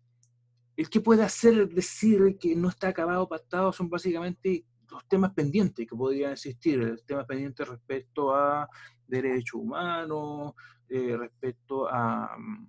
el 0.75 0.89
que 0.89 1.01
puede 1.01 1.23
hacer 1.23 1.69
decir 1.69 2.37
que 2.39 2.55
no 2.55 2.69
está 2.69 2.89
acabado 2.89 3.27
pactado 3.27 3.71
son 3.71 3.89
básicamente 3.89 4.65
los 4.91 5.07
temas 5.07 5.33
pendientes 5.33 5.87
que 5.87 5.95
podrían 5.95 6.33
existir, 6.33 7.01
temas 7.05 7.25
pendientes 7.25 7.67
respecto 7.67 8.35
a 8.35 8.67
derechos 9.07 9.61
humanos, 9.61 10.53
eh, 10.89 11.15
respecto 11.17 11.87
a... 11.87 12.35
mm, 12.37 12.67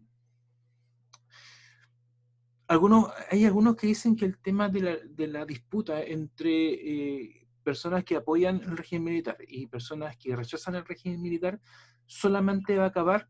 Algunos, 2.68 3.10
hay 3.28 3.44
algunos 3.44 3.74
que 3.74 3.88
dicen 3.88 4.14
que 4.14 4.26
el 4.26 4.38
tema 4.38 4.68
de 4.68 4.80
la, 4.80 4.96
de 4.96 5.26
la 5.26 5.44
disputa 5.44 6.04
entre 6.04 6.50
eh, 6.74 7.39
personas 7.62 8.04
que 8.04 8.16
apoyan 8.16 8.56
el 8.62 8.76
régimen 8.76 9.04
militar 9.04 9.36
y 9.46 9.66
personas 9.66 10.16
que 10.16 10.34
rechazan 10.34 10.74
el 10.74 10.84
régimen 10.84 11.20
militar 11.20 11.60
solamente 12.06 12.76
va 12.76 12.84
a 12.84 12.88
acabar 12.88 13.28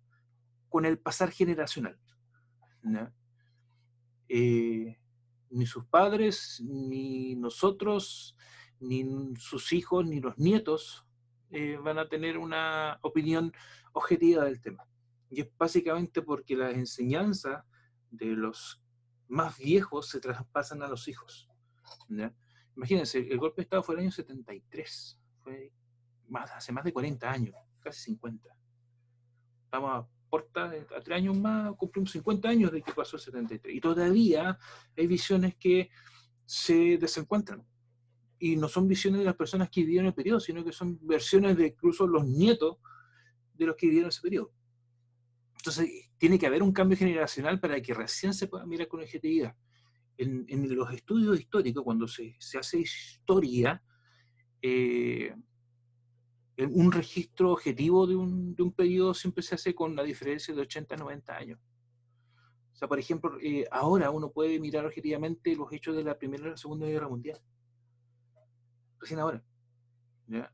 con 0.68 0.85
el 0.85 0.99
pasar 0.99 1.31
generacional. 1.31 1.99
¿ya? 2.83 3.12
Eh, 4.28 4.99
ni 5.51 5.66
sus 5.66 5.85
padres, 5.87 6.62
ni 6.64 7.35
nosotros, 7.35 8.37
ni 8.78 9.05
sus 9.37 9.72
hijos, 9.72 10.07
ni 10.07 10.20
los 10.20 10.39
nietos 10.39 11.05
eh, 11.51 11.76
van 11.83 11.99
a 11.99 12.09
tener 12.09 12.39
una 12.39 12.99
opinión 13.03 13.53
objetiva 13.93 14.45
del 14.45 14.61
tema. 14.61 14.87
Y 15.28 15.43
es 15.43 15.49
básicamente 15.59 16.22
porque 16.22 16.57
las 16.57 16.74
enseñanzas 16.74 17.64
de 18.11 18.26
los 18.26 18.83
más 19.28 19.59
viejos 19.59 20.09
se 20.09 20.20
traspasan 20.20 20.83
a 20.83 20.89
los 20.89 21.09
hijos. 21.09 21.49
¿ya? 22.09 22.33
Imagínense, 22.81 23.18
el 23.18 23.37
golpe 23.37 23.57
de 23.57 23.64
Estado 23.64 23.83
fue 23.83 23.95
el 23.95 24.01
año 24.01 24.11
73, 24.11 25.20
fue 25.45 25.70
hace 26.33 26.72
más 26.72 26.83
de 26.83 26.95
40 26.95 27.31
años, 27.31 27.55
casi 27.78 28.01
50. 28.05 28.49
Estamos 29.64 29.91
a 29.91 30.09
puerta 30.31 30.64
a 30.64 31.01
tres 31.03 31.18
años 31.18 31.37
más, 31.37 31.74
cumplimos 31.76 32.11
50 32.12 32.49
años 32.49 32.72
de 32.72 32.81
que 32.81 32.95
pasó 32.95 33.16
el 33.16 33.22
73. 33.22 33.76
Y 33.76 33.81
todavía 33.83 34.59
hay 34.97 35.07
visiones 35.07 35.57
que 35.57 35.91
se 36.47 36.97
desencuentran. 36.97 37.66
Y 38.39 38.57
no 38.57 38.66
son 38.66 38.89
visiones 38.89 39.18
de 39.18 39.26
las 39.26 39.37
personas 39.37 39.68
que 39.68 39.83
vivieron 39.83 40.07
el 40.07 40.14
periodo, 40.14 40.41
sino 40.41 40.64
que 40.64 40.72
son 40.72 40.99
versiones 41.03 41.59
de 41.59 41.66
incluso 41.66 42.07
los 42.07 42.26
nietos 42.26 42.78
de 43.53 43.66
los 43.66 43.76
que 43.76 43.89
vivieron 43.89 44.09
ese 44.09 44.22
periodo. 44.22 44.55
Entonces, 45.59 46.11
tiene 46.16 46.39
que 46.39 46.47
haber 46.47 46.62
un 46.62 46.72
cambio 46.72 46.97
generacional 46.97 47.61
para 47.61 47.78
que 47.83 47.93
recién 47.93 48.33
se 48.33 48.47
pueda 48.47 48.64
mirar 48.64 48.89
con 48.89 49.01
objetividad. 49.03 49.55
En, 50.22 50.44
en 50.48 50.74
los 50.76 50.92
estudios 50.92 51.40
históricos, 51.40 51.82
cuando 51.82 52.06
se, 52.06 52.36
se 52.38 52.58
hace 52.58 52.80
historia, 52.80 53.82
eh, 54.60 55.34
un 56.66 56.92
registro 56.92 57.52
objetivo 57.52 58.06
de 58.06 58.16
un, 58.16 58.54
de 58.54 58.62
un 58.62 58.72
periodo 58.72 59.14
siempre 59.14 59.42
se 59.42 59.54
hace 59.54 59.74
con 59.74 59.96
la 59.96 60.02
diferencia 60.02 60.54
de 60.54 60.60
80 60.60 60.94
a 60.94 60.98
90 60.98 61.36
años. 61.36 61.60
O 62.72 62.76
sea, 62.76 62.88
por 62.88 62.98
ejemplo, 62.98 63.38
eh, 63.42 63.66
ahora 63.70 64.10
uno 64.10 64.30
puede 64.30 64.58
mirar 64.60 64.86
objetivamente 64.86 65.54
los 65.54 65.72
hechos 65.72 65.96
de 65.96 66.04
la 66.04 66.16
Primera 66.16 66.46
y 66.46 66.50
la 66.50 66.56
Segunda 66.56 66.86
Guerra 66.86 67.08
Mundial. 67.08 67.40
Recién 68.98 69.20
ahora. 69.20 69.42
¿ya? 70.26 70.52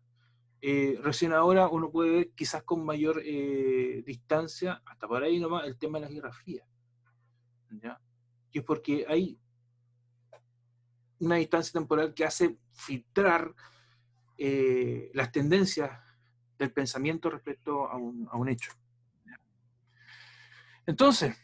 Eh, 0.60 0.98
recién 1.02 1.32
ahora 1.32 1.68
uno 1.68 1.90
puede 1.90 2.10
ver 2.10 2.30
quizás 2.34 2.62
con 2.62 2.84
mayor 2.84 3.22
eh, 3.24 4.02
distancia, 4.04 4.82
hasta 4.86 5.06
por 5.06 5.22
ahí 5.22 5.38
nomás, 5.38 5.66
el 5.66 5.78
tema 5.78 5.98
de 5.98 6.06
la 6.06 6.10
Guerra 6.10 6.32
Fría. 6.32 6.64
¿ya? 7.70 8.00
Y 8.52 8.58
es 8.58 8.64
porque 8.64 9.04
hay 9.08 9.38
una 11.20 11.36
distancia 11.36 11.72
temporal 11.72 12.14
que 12.14 12.24
hace 12.24 12.58
filtrar 12.72 13.54
eh, 14.38 15.10
las 15.14 15.32
tendencias 15.32 15.90
del 16.58 16.72
pensamiento 16.72 17.30
respecto 17.30 17.86
a 17.86 17.96
un, 17.96 18.28
a 18.30 18.36
un 18.36 18.48
hecho. 18.48 18.72
Entonces, 20.86 21.36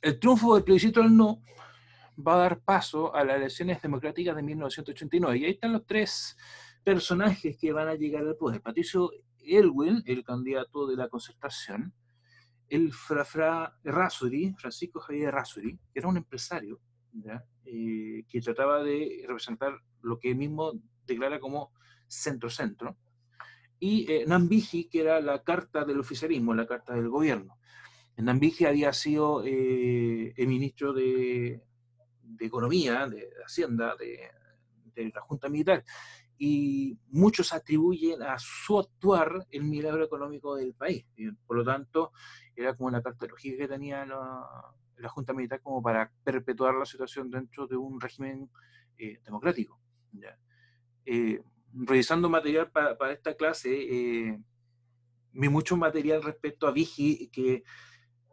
el 0.00 0.18
triunfo 0.18 0.54
del 0.54 0.64
plebiscito 0.64 1.00
del 1.00 1.16
no 1.16 1.42
va 2.16 2.34
a 2.34 2.38
dar 2.38 2.60
paso 2.60 3.14
a 3.14 3.24
las 3.24 3.36
elecciones 3.36 3.80
democráticas 3.80 4.36
de 4.36 4.42
1989. 4.42 5.38
Y 5.38 5.44
ahí 5.44 5.50
están 5.52 5.72
los 5.72 5.86
tres 5.86 6.36
personajes 6.84 7.56
que 7.56 7.72
van 7.72 7.88
a 7.88 7.94
llegar 7.94 8.24
al 8.24 8.36
poder. 8.36 8.60
Patricio 8.60 9.10
Elwin, 9.44 10.02
el 10.06 10.24
candidato 10.24 10.86
de 10.86 10.96
la 10.96 11.08
concertación, 11.08 11.94
el 12.68 12.92
Frafra 12.92 13.76
Errázuri, 13.84 14.54
Francisco 14.58 15.00
Javier 15.00 15.28
Errázuri, 15.28 15.78
que 15.92 15.98
era 15.98 16.08
un 16.08 16.16
empresario, 16.16 16.80
¿ya? 17.12 17.44
Eh, 17.64 18.24
que 18.28 18.40
trataba 18.40 18.82
de 18.82 19.24
representar 19.26 19.78
lo 20.02 20.18
que 20.18 20.30
él 20.30 20.36
mismo 20.36 20.72
declara 21.06 21.38
como 21.40 21.72
centro-centro, 22.08 22.96
y 23.78 24.10
eh, 24.12 24.24
Nambiji, 24.26 24.84
que 24.84 25.00
era 25.00 25.20
la 25.20 25.42
carta 25.42 25.84
del 25.84 25.98
oficialismo, 25.98 26.54
la 26.54 26.66
carta 26.66 26.94
del 26.94 27.08
gobierno. 27.08 27.58
Nambiji 28.16 28.64
había 28.64 28.92
sido 28.92 29.42
eh, 29.44 30.32
el 30.36 30.46
ministro 30.46 30.92
de, 30.92 31.60
de 32.22 32.46
Economía, 32.46 33.08
de, 33.08 33.28
Hacienda, 33.44 33.96
de, 33.96 34.30
de 34.94 35.10
la 35.12 35.20
Junta 35.22 35.48
Militar, 35.48 35.84
y 36.38 36.96
muchos 37.08 37.52
atribuyen 37.52 38.22
a 38.22 38.36
su 38.38 38.78
actuar 38.78 39.46
el 39.50 39.64
milagro 39.64 40.04
económico 40.04 40.54
del 40.54 40.74
país. 40.74 41.04
Por 41.46 41.56
lo 41.56 41.64
tanto, 41.64 42.12
era 42.54 42.76
como 42.76 42.90
la 42.90 43.02
cartología 43.02 43.56
que 43.56 43.68
tenía 43.68 44.06
la, 44.06 44.46
la 44.96 45.08
Junta 45.08 45.32
Militar 45.32 45.60
como 45.60 45.82
para 45.82 46.12
perpetuar 46.24 46.74
la 46.74 46.86
situación 46.86 47.30
dentro 47.30 47.66
de 47.66 47.76
un 47.76 48.00
régimen 48.00 48.50
eh, 48.98 49.20
democrático. 49.24 49.80
¿ya? 50.12 50.38
Eh, 51.04 51.42
revisando 51.72 52.28
material 52.28 52.70
para, 52.70 52.96
para 52.96 53.12
esta 53.12 53.34
clase, 53.34 53.70
eh, 53.70 54.38
vi 55.32 55.48
mucho 55.48 55.76
material 55.76 56.22
respecto 56.22 56.66
a 56.66 56.72
Vigi 56.72 57.28
que 57.28 57.64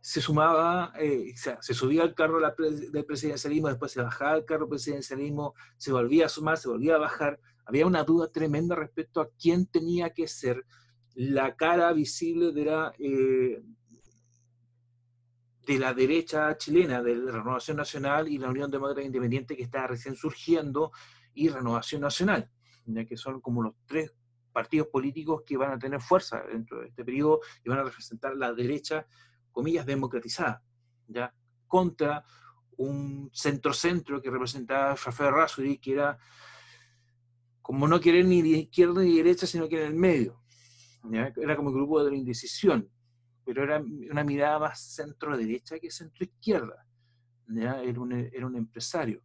se 0.02 0.22
sumaba, 0.22 0.94
eh, 1.00 1.34
o 1.34 1.38
sea, 1.38 1.62
se 1.62 1.74
subía 1.74 2.04
al 2.04 2.16
carro 2.16 2.40
del 2.40 3.06
presidencialismo, 3.06 3.68
después 3.68 3.92
se 3.92 4.02
bajaba 4.02 4.32
al 4.32 4.46
carro 4.46 4.62
del 4.62 4.70
presidencialismo, 4.70 5.54
se 5.78 5.92
volvía 5.92 6.28
a 6.28 6.30
sumar, 6.30 6.58
se 6.58 6.70
volvía 6.70 6.96
a 6.96 7.00
bajar. 7.00 7.40
Había 7.66 7.86
una 7.86 8.04
duda 8.04 8.32
tremenda 8.32 8.76
respecto 8.76 9.22
a 9.22 9.30
quién 9.40 9.66
tenía 9.68 10.12
que 10.12 10.28
ser 10.28 10.66
la 11.14 11.56
cara 11.56 11.92
visible 11.94 12.54
de 12.54 12.66
la, 12.66 12.94
de 15.70 15.78
la 15.78 15.94
derecha 15.94 16.58
chilena, 16.58 17.04
de 17.04 17.16
la 17.16 17.32
Renovación 17.32 17.78
Nacional 17.78 18.28
y 18.28 18.40
la 18.40 18.50
Unión 18.50 18.72
Demócrata 18.72 19.04
Independiente 19.04 19.56
que 19.56 19.62
estaba 19.62 19.86
recién 19.86 20.16
surgiendo, 20.16 20.92
y 21.36 21.48
Renovación 21.48 22.02
Nacional, 22.02 22.50
ya 22.86 23.06
que 23.06 23.16
son 23.16 23.40
como 23.40 23.62
los 23.62 23.76
tres 23.86 24.12
partidos 24.52 24.88
políticos 24.88 25.44
que 25.46 25.58
van 25.58 25.72
a 25.74 25.78
tener 25.78 26.02
fuerza 26.02 26.42
dentro 26.52 26.80
de 26.80 26.88
este 26.88 27.06
periodo 27.06 27.42
y 27.64 27.70
van 27.70 27.78
a 27.78 27.84
representar 27.84 28.36
la 28.36 28.52
derecha, 28.52 29.06
comillas, 29.52 29.86
democratizada, 29.86 30.64
ya 31.08 31.32
contra 31.68 32.26
un 32.78 33.30
centro-centro 33.32 34.20
que 34.24 34.32
representaba 34.32 34.96
Rafael 34.96 35.36
Rasuri, 35.36 35.78
que 35.78 35.92
era 35.92 36.18
como 37.62 37.88
no 37.88 38.00
querer 38.00 38.26
ni 38.26 38.40
izquierda 38.40 39.04
ni 39.04 39.12
de 39.12 39.24
derecha, 39.24 39.46
sino 39.46 39.70
que 39.70 39.84
en 39.84 39.90
el 39.90 39.94
medio. 39.94 40.42
¿ya? 41.12 41.32
Era 41.38 41.56
como 41.56 41.70
el 41.70 41.76
grupo 41.76 42.04
de 42.04 42.10
la 42.10 42.18
indecisión, 42.18 42.90
pero 43.50 43.64
era 43.64 43.82
una 44.12 44.24
mirada 44.24 44.60
más 44.60 44.80
centro-derecha 44.94 45.80
que 45.80 45.90
centro-izquierda. 45.90 46.86
Era, 47.56 47.82
era 47.82 48.00
un 48.46 48.56
empresario. 48.56 49.24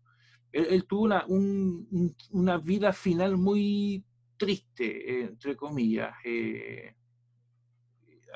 Él, 0.51 0.87
tuvo 0.87 1.03
una, 1.03 1.27
un- 1.27 1.87
un- 1.91 2.17
una 2.31 2.57
vida 2.57 2.91
final 2.95 3.37
muy 3.37 4.03
triste, 4.39 4.87
eh, 4.87 5.25
entre 5.25 5.55
comillas. 5.55 6.15
eh, 6.25 6.97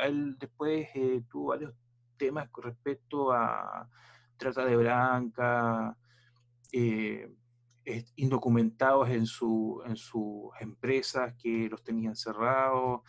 él 0.00 0.36
después 0.38 0.88
eh, 0.94 1.22
tuvo 1.26 1.46
varios 1.48 1.72
temas 2.18 2.50
con 2.50 2.64
respecto 2.64 3.32
a 3.32 3.88
trata 4.36 4.66
de 4.66 4.76
blanca, 4.76 5.96
indocumentados 8.16 9.08
en, 9.08 9.24
su, 9.24 9.82
en 9.86 9.96
sus 9.96 10.50
empresas 10.60 11.34
que 11.38 11.66
los 11.70 11.82
tenían 11.82 12.14
cerrados, 12.14 13.00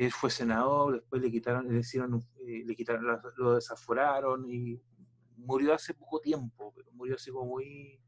Él 0.00 0.12
fue 0.12 0.30
senador, 0.30 0.94
después 0.94 1.20
le 1.20 1.30
quitaron, 1.30 1.70
le 1.70 1.80
hicieron, 1.80 2.24
eh, 2.46 2.62
le 2.64 2.74
quitaron, 2.74 3.06
lo, 3.06 3.20
lo 3.36 3.54
desaforaron 3.56 4.50
y 4.50 4.80
murió 5.36 5.74
hace 5.74 5.92
poco 5.92 6.20
tiempo, 6.22 6.72
pero 6.74 6.90
murió 6.92 7.16
así 7.16 7.30
como 7.30 7.50
muy, 7.50 8.00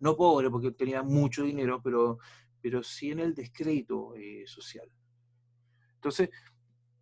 no 0.00 0.16
pobre 0.16 0.50
porque 0.50 0.72
tenía 0.72 1.04
mucho 1.04 1.44
dinero, 1.44 1.80
pero, 1.80 2.18
pero 2.60 2.82
sí 2.82 3.12
en 3.12 3.20
el 3.20 3.32
descrédito 3.32 4.16
eh, 4.16 4.42
social. 4.44 4.90
Entonces, 5.94 6.30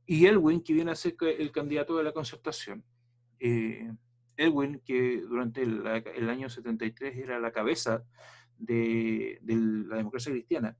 y 0.05 0.27
Elwin, 0.27 0.63
que 0.63 0.75
viene 0.75 0.91
a 0.91 0.95
ser 0.95 1.17
el 1.19 1.51
candidato 1.51 1.97
de 1.97 2.05
la 2.05 2.13
concertación, 2.13 2.85
eh, 3.41 3.91
Elwin, 4.37 4.83
que 4.85 5.23
durante 5.23 5.63
el, 5.63 5.87
el 5.87 6.29
año 6.29 6.51
73 6.51 7.17
era 7.17 7.41
la 7.41 7.51
cabeza 7.51 8.05
de, 8.59 9.39
de 9.41 9.57
la 9.57 9.97
democracia 9.97 10.33
cristiana, 10.33 10.77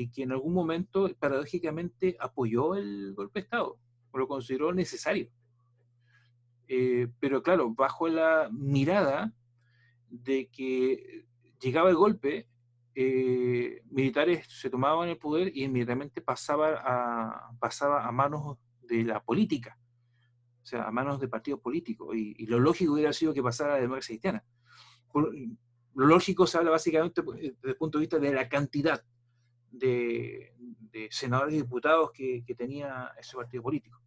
y 0.00 0.08
que 0.08 0.22
en 0.22 0.32
algún 0.32 0.54
momento, 0.54 1.10
paradójicamente, 1.18 2.16
apoyó 2.18 2.74
el 2.74 3.12
golpe 3.14 3.40
de 3.40 3.44
Estado, 3.44 3.78
o 4.10 4.18
lo 4.18 4.26
consideró 4.26 4.72
necesario. 4.72 5.28
Eh, 6.68 7.08
pero 7.20 7.42
claro, 7.42 7.74
bajo 7.74 8.08
la 8.08 8.48
mirada 8.50 9.34
de 10.08 10.48
que 10.48 11.26
llegaba 11.60 11.90
el 11.90 11.96
golpe, 11.96 12.48
eh, 12.94 13.82
militares 13.90 14.46
se 14.48 14.70
tomaban 14.70 15.10
el 15.10 15.18
poder 15.18 15.52
y 15.54 15.64
inmediatamente 15.64 16.22
pasaba 16.22 16.80
a, 16.82 17.50
pasaba 17.58 18.06
a 18.06 18.10
manos 18.10 18.56
de 18.80 19.04
la 19.04 19.22
política, 19.22 19.78
o 20.62 20.64
sea, 20.64 20.84
a 20.84 20.90
manos 20.90 21.20
de 21.20 21.28
partidos 21.28 21.60
políticos. 21.60 22.16
Y, 22.16 22.46
lo 22.46 22.58
lógico 22.58 22.94
hubiera 22.94 23.12
sido 23.12 23.34
que 23.34 23.42
pasara 23.42 23.72
a 23.72 23.76
la 23.76 23.82
democracia 23.82 24.14
cristiana. 24.14 24.42
Por- 25.12 25.34
lo 25.94 26.06
lógico 26.06 26.46
se 26.46 26.56
habla 26.56 26.70
básicamente 26.70 27.22
pues, 27.22 27.38
desde 27.40 27.68
el 27.68 27.76
punto 27.76 27.98
de 27.98 28.02
vista 28.02 28.18
de 28.18 28.32
la 28.32 28.48
cantidad 28.48 29.04
de, 29.70 30.52
senadores 31.10 31.54
y 31.54 31.58
diputados 31.58 32.10
que, 32.12 32.44
tenía 32.56 33.12
ese 33.18 33.36
partido 33.36 33.62
político, 33.62 34.00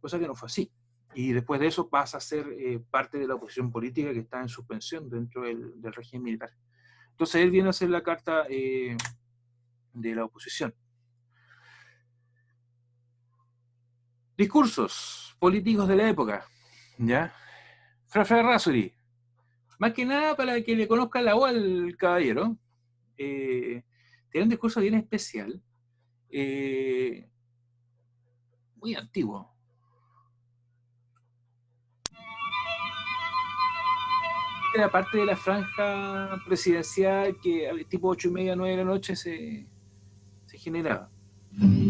cosa 0.00 0.18
que 0.18 0.26
no 0.26 0.34
fue 0.34 0.46
así. 0.46 0.70
Y 1.14 1.32
después 1.32 1.60
de 1.60 1.68
eso 1.68 1.88
pasa 1.88 2.18
a 2.18 2.20
ser 2.20 2.46
eh, 2.58 2.80
parte 2.90 3.18
de 3.18 3.28
la 3.28 3.36
oposición 3.36 3.70
política 3.70 4.12
que 4.12 4.20
está 4.20 4.40
en 4.40 4.48
suspensión 4.48 5.08
dentro 5.08 5.42
del, 5.42 5.74
régimen 5.82 6.24
militar. 6.24 6.50
Entonces 7.10 7.42
él 7.42 7.50
viene 7.50 7.68
a 7.68 7.70
hacer 7.70 7.88
la 7.88 8.02
carta 8.02 8.46
eh, 8.48 8.96
de 9.92 10.14
la 10.14 10.24
oposición. 10.24 10.74
Discursos 14.36 15.36
políticos 15.38 15.86
de 15.86 15.94
la 15.94 16.08
época, 16.08 16.44
¿ya? 16.98 17.32
Fra 18.08 18.24
Fra 18.24 18.42
Rasuri. 18.42 18.92
Más 19.78 19.92
que 19.92 20.04
nada 20.04 20.34
para 20.34 20.60
que 20.62 20.74
le 20.74 20.88
conozca 20.88 21.22
la 21.22 21.34
voz 21.34 21.50
al 21.50 21.96
caballero. 21.96 22.56
eh, 23.16 23.84
tiene 24.34 24.46
un 24.46 24.50
discurso 24.50 24.80
bien 24.80 24.94
especial, 24.94 25.62
eh, 26.28 27.30
muy 28.74 28.96
antiguo. 28.96 29.54
Era 34.74 34.90
parte 34.90 35.18
de 35.18 35.26
la 35.26 35.36
franja 35.36 36.36
presidencial 36.48 37.38
que 37.40 37.86
tipo 37.88 38.08
ocho 38.08 38.26
y 38.26 38.32
media, 38.32 38.56
9 38.56 38.72
de 38.72 38.76
la 38.78 38.90
noche 38.90 39.14
se, 39.14 39.68
se 40.46 40.58
generaba. 40.58 41.08
Primero, 41.56 41.83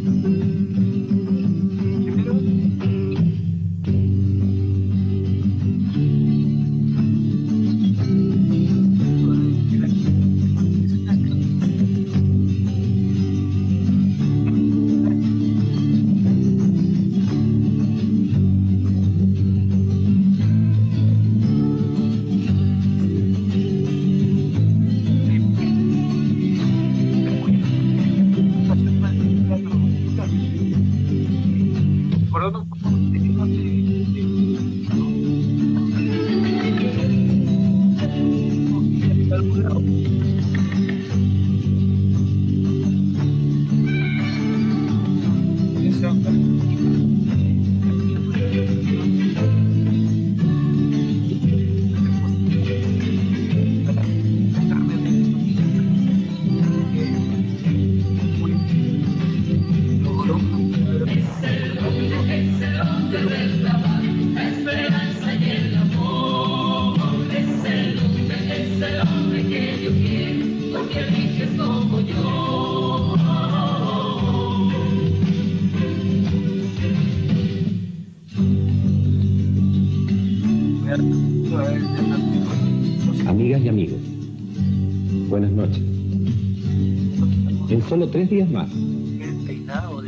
días 88.29 88.51
más, 88.51 88.71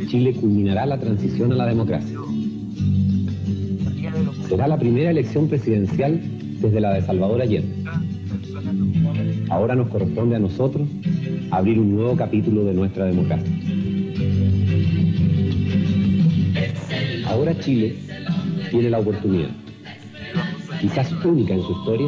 Chile 0.07 0.33
culminará 0.33 0.85
la 0.85 0.99
transición 0.99 1.51
a 1.51 1.55
la 1.55 1.65
democracia. 1.65 2.17
Será 4.47 4.67
la 4.67 4.77
primera 4.77 5.11
elección 5.11 5.47
presidencial 5.47 6.21
desde 6.61 6.79
la 6.79 6.93
de 6.93 7.01
Salvador 7.01 7.41
Allende. 7.41 7.83
Ahora 9.49 9.75
nos 9.75 9.89
corresponde 9.89 10.35
a 10.35 10.39
nosotros 10.39 10.87
abrir 11.51 11.79
un 11.79 11.95
nuevo 11.95 12.15
capítulo 12.15 12.63
de 12.65 12.73
nuestra 12.73 13.05
democracia. 13.05 13.53
Ahora 17.27 17.57
Chile 17.59 17.95
tiene 18.71 18.89
la 18.89 18.99
oportunidad, 18.99 19.49
quizás 20.81 21.11
única 21.25 21.53
en 21.53 21.61
su 21.61 21.71
historia, 21.71 22.07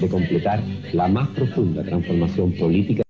de 0.00 0.08
completar 0.08 0.62
la 0.92 1.08
más 1.08 1.28
profunda 1.28 1.82
transformación 1.82 2.52
política 2.52 3.02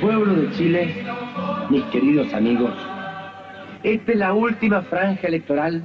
Pueblo 0.00 0.34
de 0.34 0.50
Chile, 0.50 0.94
mis 1.70 1.84
queridos 1.84 2.32
amigos, 2.34 2.74
esta 3.82 4.12
es 4.12 4.18
la 4.18 4.34
última 4.34 4.82
franja 4.82 5.28
electoral 5.28 5.82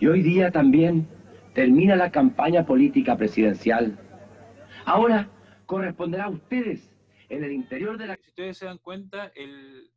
y 0.00 0.06
hoy 0.06 0.22
día 0.22 0.50
también 0.50 1.08
termina 1.54 1.96
la 1.96 2.10
campaña 2.10 2.64
política 2.64 3.16
presidencial. 3.16 3.98
Ahora 4.84 5.28
corresponderá 5.66 6.24
a 6.24 6.30
ustedes 6.30 6.94
en 7.28 7.44
el 7.44 7.52
interior 7.52 7.98
de 7.98 8.06
la... 8.06 8.16
Si 8.16 8.28
ustedes 8.28 8.58
se 8.58 8.66
dan 8.66 8.78
cuenta, 8.78 9.32
el, 9.34 9.90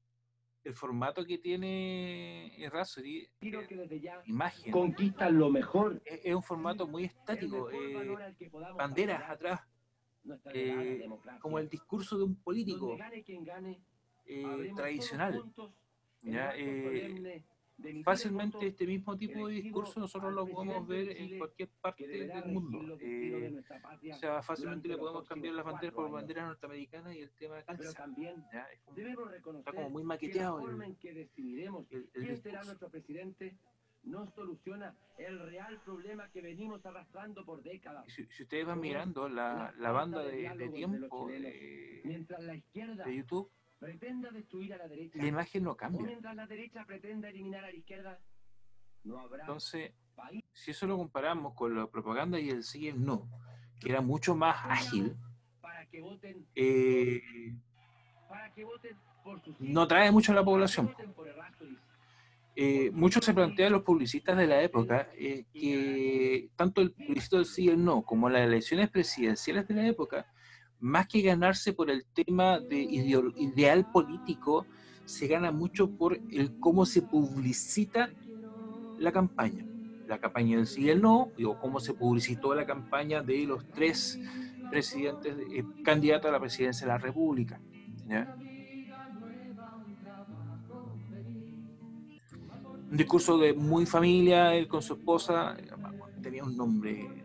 el 0.64 0.74
formato 0.74 1.26
que 1.26 1.38
tiene 1.38 2.52
desde 2.60 4.00
ya 4.00 4.22
imagen, 4.26 4.72
conquistan 4.72 5.38
lo 5.38 5.50
mejor. 5.50 6.02
es, 6.06 6.22
es 6.24 6.36
un 6.36 6.44
formato 6.44 6.88
muy 6.88 7.06
estático. 7.06 7.70
Eh, 7.72 8.18
banderas 8.76 9.30
atrás, 9.30 9.62
eh, 10.54 11.08
como 11.40 11.60
el 11.60 11.70
discurso 11.70 12.18
de 12.18 12.24
un 12.24 12.36
político 12.36 12.98
eh, 14.26 14.72
tradicional. 14.76 15.44
Fácilmente 18.04 18.58
este 18.68 18.86
mismo 18.88 19.18
tipo 19.18 19.48
de 19.48 19.54
discurso 19.56 20.00
nosotros 20.00 20.34
lo 20.34 20.46
podemos 20.48 20.88
ver 20.88 21.10
en 21.18 21.38
cualquier 21.40 21.70
parte 21.82 22.08
del 22.08 22.46
mundo. 22.54 22.98
Eh, 23.02 23.62
o 24.12 24.16
sea, 24.18 24.42
fácilmente 24.44 24.88
le 24.88 24.98
podemos 24.98 25.28
cambiar 25.28 25.54
las 25.56 25.66
banderas 25.66 25.94
por 25.96 26.12
banderas 26.12 26.48
norteamericanas 26.48 27.16
y 27.16 27.20
el 27.20 27.30
tema 27.32 27.56
cansa. 27.64 27.94
¿ya? 28.54 28.68
Es 28.72 28.80
está 29.60 29.72
como 29.72 29.90
muy 29.90 30.04
maqueteado 30.04 30.60
el, 30.70 30.78
el- 31.90 32.10
el 32.16 32.30
nuestro 32.66 32.90
presidente 32.90 33.56
no 34.04 34.26
soluciona 34.32 34.96
el 35.20 35.40
real 35.40 35.80
problema 35.86 36.28
que 36.32 36.42
venimos 36.42 36.84
arrastrando 36.88 37.46
por 37.46 37.62
décadas. 37.62 38.04
Si, 38.12 38.26
si 38.26 38.44
ustedes 38.44 38.66
van 38.66 38.80
mirando 38.80 39.30
la, 39.30 39.72
la 39.78 39.92
banda 39.92 40.24
de, 40.24 40.50
de 40.58 40.70
tiempo 40.70 41.28
de, 41.28 42.02
de 43.06 43.16
YouTube, 43.16 43.50
pretenda 43.82 44.30
destruir 44.30 44.76
a 44.76 44.78
la 44.78 44.88
derecha, 44.88 45.18
la 45.18 45.28
imagen 45.28 45.64
no 45.64 45.76
cambia. 45.76 46.06
mientras 46.06 46.36
la 46.36 46.46
derecha 46.46 46.86
pretenda 46.86 47.30
eliminar 47.30 47.66
a 47.66 47.72
la 47.72 47.76
izquierda, 47.76 48.20
no 49.04 49.18
habrá 49.18 49.42
Entonces, 49.42 49.92
si 50.54 50.70
eso 50.70 50.86
lo 50.86 50.98
comparamos 50.98 51.56
con 51.56 51.76
la 51.76 51.88
propaganda 51.88 52.40
y 52.40 52.52
el 52.52 52.64
sí 52.64 52.88
el 52.88 53.04
no, 53.04 53.28
que 53.80 53.90
era 53.90 54.02
mucho 54.02 54.36
más 54.36 54.56
ágil, 54.66 55.16
para 55.62 55.88
que 55.88 56.00
voten, 56.00 56.46
eh, 56.54 57.56
para 58.30 58.54
que 58.54 58.64
voten 58.64 58.96
por 59.24 59.42
sus 59.42 59.60
no 59.60 59.88
trae 59.88 60.12
mucho 60.12 60.32
a 60.32 60.36
la 60.36 60.46
población. 60.46 60.94
Eh, 62.56 62.92
muchos 62.92 63.26
se 63.26 63.34
plantean 63.34 63.72
los 63.72 63.82
publicistas 63.82 64.38
de 64.38 64.46
la 64.46 64.62
época 64.62 65.10
eh, 65.16 65.46
que 65.54 66.52
tanto 66.56 66.82
el 66.82 66.92
plebiscito 66.92 67.38
del 67.38 67.46
sí 67.46 67.64
y 67.64 67.70
el 67.70 67.84
no 67.84 68.04
como 68.04 68.30
las 68.30 68.42
elecciones 68.42 68.90
presidenciales 68.90 69.68
de 69.68 69.74
la 69.74 69.88
época, 69.88 70.31
más 70.82 71.08
que 71.08 71.22
ganarse 71.22 71.74
por 71.74 71.90
el 71.90 72.06
tema 72.06 72.60
de 72.60 72.82
ideal 72.82 73.90
político, 73.92 74.66
se 75.06 75.28
gana 75.28 75.52
mucho 75.52 75.90
por 75.90 76.20
el 76.32 76.60
cómo 76.60 76.86
se 76.86 77.02
publicita 77.02 78.10
la 78.98 79.12
campaña. 79.12 79.66
La 80.08 80.20
campaña 80.20 80.58
del 80.58 80.68
sí 80.68 80.84
y 80.84 80.90
el 80.90 81.02
no, 81.02 81.32
o 81.46 81.60
cómo 81.60 81.80
se 81.80 81.94
publicitó 81.94 82.54
la 82.54 82.66
campaña 82.66 83.22
de 83.22 83.46
los 83.46 83.66
tres 83.70 84.20
presidentes, 84.70 85.38
eh, 85.52 85.64
candidatos 85.84 86.30
a 86.30 86.32
la 86.32 86.40
presidencia 86.40 86.86
de 86.86 86.94
la 86.94 86.98
República. 86.98 87.60
un 92.90 92.98
discurso 92.98 93.38
de 93.38 93.54
muy 93.54 93.86
familia, 93.86 94.54
él 94.54 94.68
con 94.68 94.82
su 94.82 94.96
esposa, 94.96 95.56
eh, 95.58 95.70
tenía 96.22 96.44
un 96.44 96.58
nombre 96.58 97.21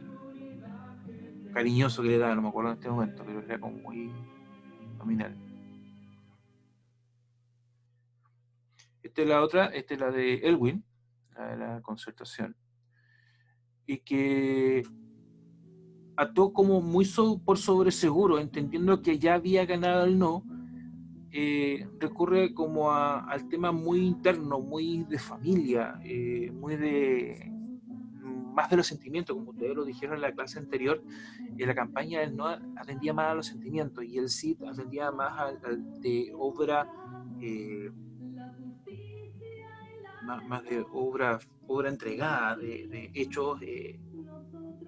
cariñoso 1.56 2.02
que 2.02 2.10
le 2.10 2.18
daba, 2.18 2.34
no 2.34 2.42
me 2.42 2.48
acuerdo 2.48 2.72
en 2.72 2.76
este 2.76 2.90
momento, 2.90 3.24
pero 3.24 3.40
era 3.40 3.58
como 3.58 3.78
muy 3.78 4.12
nominal. 4.98 5.34
Esta 9.02 9.22
es 9.22 9.28
la 9.28 9.42
otra, 9.42 9.66
esta 9.68 9.94
es 9.94 10.00
la 10.00 10.10
de 10.10 10.34
Elwin, 10.34 10.84
la 11.34 11.46
de 11.48 11.56
la 11.56 11.80
concertación, 11.80 12.54
y 13.86 13.96
que 14.00 14.82
actuó 16.18 16.52
como 16.52 16.82
muy 16.82 17.06
por 17.42 17.56
sobre 17.56 17.90
seguro, 17.90 18.38
entendiendo 18.38 19.00
que 19.00 19.18
ya 19.18 19.32
había 19.32 19.64
ganado 19.64 20.04
el 20.04 20.18
no, 20.18 20.44
eh, 21.30 21.88
recurre 21.98 22.52
como 22.52 22.92
al 22.92 23.48
tema 23.48 23.72
muy 23.72 24.00
interno, 24.00 24.60
muy 24.60 25.04
de 25.04 25.18
familia, 25.18 25.98
eh, 26.04 26.50
muy 26.52 26.76
de 26.76 27.50
más 28.56 28.70
de 28.70 28.76
los 28.78 28.86
sentimientos, 28.86 29.36
como 29.36 29.50
ustedes 29.50 29.76
lo 29.76 29.84
dijeron 29.84 30.16
en 30.16 30.22
la 30.22 30.32
clase 30.32 30.58
anterior, 30.58 31.02
en 31.58 31.68
la 31.68 31.74
campaña 31.74 32.22
él 32.22 32.34
no 32.34 32.46
atendía 32.46 33.12
más 33.12 33.32
a 33.32 33.34
los 33.34 33.46
sentimientos 33.46 34.02
y 34.02 34.16
el 34.16 34.30
sí 34.30 34.56
atendía 34.66 35.12
más 35.12 35.38
al 35.38 36.00
de 36.00 36.32
obra, 36.34 36.90
eh, 37.40 37.90
más, 40.24 40.64
de 40.64 40.84
obra, 40.90 41.38
obra 41.66 41.90
entregada, 41.90 42.56
de, 42.56 43.10
hechos, 43.14 43.60
eh, 43.60 44.00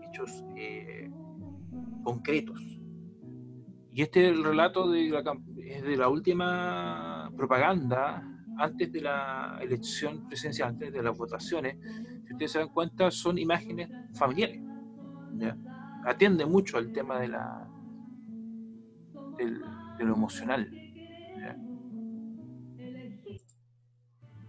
hechos 0.02 0.42
eh, 0.56 1.10
concretos. 2.02 2.60
Y 3.92 4.02
este 4.02 4.28
es 4.28 4.32
el 4.32 4.44
relato 4.44 4.90
de 4.90 5.10
la, 5.10 5.22
de 5.22 5.96
la 5.96 6.08
última 6.08 7.30
propaganda 7.36 8.37
antes 8.58 8.92
de 8.92 9.00
la 9.00 9.58
elección 9.60 10.26
presidencial, 10.28 10.70
antes 10.70 10.92
de 10.92 11.02
las 11.02 11.16
votaciones. 11.16 11.76
Si 12.26 12.32
ustedes 12.32 12.52
se 12.52 12.58
dan 12.58 12.68
cuenta, 12.68 13.10
son 13.10 13.38
imágenes 13.38 13.88
familiares. 14.14 14.60
¿ya? 15.36 15.56
Atiende 16.04 16.44
mucho 16.46 16.76
al 16.78 16.92
tema 16.92 17.18
de, 17.20 17.28
la, 17.28 17.68
del- 19.38 19.62
de 19.98 20.04
lo 20.04 20.14
emocional. 20.14 20.70
¿ya? 21.38 21.56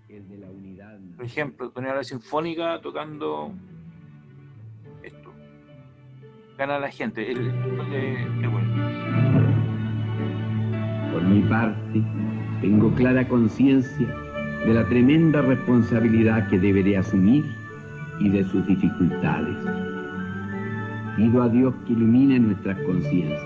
El 0.10 0.28
de 0.28 0.38
la 0.38 0.49
unidad. 0.49 0.99
Por 1.16 1.26
ejemplo, 1.26 1.72
poner 1.72 1.91
a 1.91 1.95
la 1.97 2.03
sinfónica 2.03 2.82
tocando 2.82 3.53
esto. 5.03 5.32
Gana 6.57 6.80
la 6.80 6.89
gente. 6.89 7.32
El, 7.32 7.47
el 7.93 8.49
bueno. 8.49 8.70
Por 11.14 11.24
mi 11.24 11.41
parte, 11.43 12.03
tengo 12.62 12.91
clara 12.93 13.28
conciencia 13.28 14.07
de 14.66 14.74
la 14.74 14.86
tremenda 14.86 15.41
responsabilidad 15.41 16.49
que 16.49 16.60
deberé 16.60 16.97
asumir 16.97 17.45
y 18.20 18.30
de 18.30 18.43
sus 18.43 18.66
dificultades. 18.68 19.55
Pido 21.16 21.41
a 21.41 21.49
Dios 21.49 21.74
que 21.86 21.93
ilumine 21.93 22.39
nuestras 22.39 22.78
conciencias, 22.84 23.41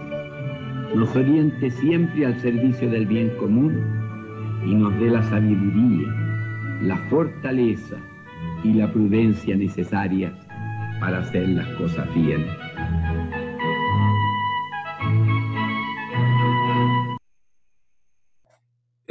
nos 0.95 1.16
oriente 1.16 1.70
siempre 1.70 2.26
al 2.26 2.39
servicio 2.39 2.89
del 2.89 3.05
bien 3.05 3.30
común 3.38 3.76
y 4.66 4.74
nos 4.74 4.97
dé 4.99 5.09
la 5.09 5.24
sabiduría, 5.24 6.07
la 6.82 6.97
fortaleza 7.09 7.97
y 8.64 8.74
la 8.74 8.91
prudencia 8.91 9.55
necesarias 9.55 10.34
para 10.99 11.20
hacer 11.20 11.49
las 11.49 11.68
cosas 11.76 12.07
bien. 12.16 12.45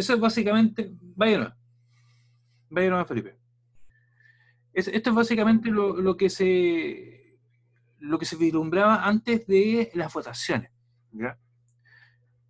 Eso 0.03 0.15
es 0.15 0.21
básicamente. 0.21 0.91
Vaya. 1.15 1.57
Vaya 2.71 2.91
nomás, 2.91 3.07
Felipe. 3.07 3.39
Es- 4.73 4.89
esto 4.89 5.11
es 5.11 5.17
básicamente 5.17 5.71
lo, 5.71 6.17
que 6.17 6.29
se 6.29 7.39
lo 8.01 8.19
que 8.19 8.25
se 8.27 8.35
vislumbraba 8.35 9.07
antes 9.07 9.47
de 9.47 9.93
las 9.95 10.13
votaciones. 10.13 10.73
¿ya? 11.13 11.39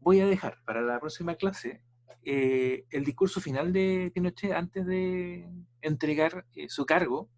Voy 0.01 0.21
a 0.21 0.27
dejar 0.27 0.63
para 0.65 0.81
la 0.81 0.99
próxima 0.99 1.35
clase 1.35 1.83
eh, 2.25 2.87
el 2.91 3.05
discurso 3.05 3.39
final 3.43 3.71
de 3.71 4.11
Pinochet 4.15 4.53
antes 4.53 4.87
de 4.87 5.47
entregar 5.83 6.47
eh, 6.55 6.71
su 6.71 6.87
cargo 6.87 7.29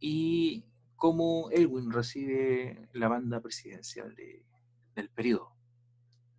y 0.00 0.66
cómo 0.96 1.48
Elwin 1.50 1.90
recibe 1.90 2.90
la 2.92 3.08
banda 3.08 3.40
presidencial 3.40 4.14
de- 4.14 4.44
del 4.94 5.08
periodo. 5.08 5.56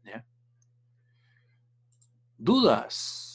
¿ya? 0.03 0.23
¿Dudas? 2.37 3.34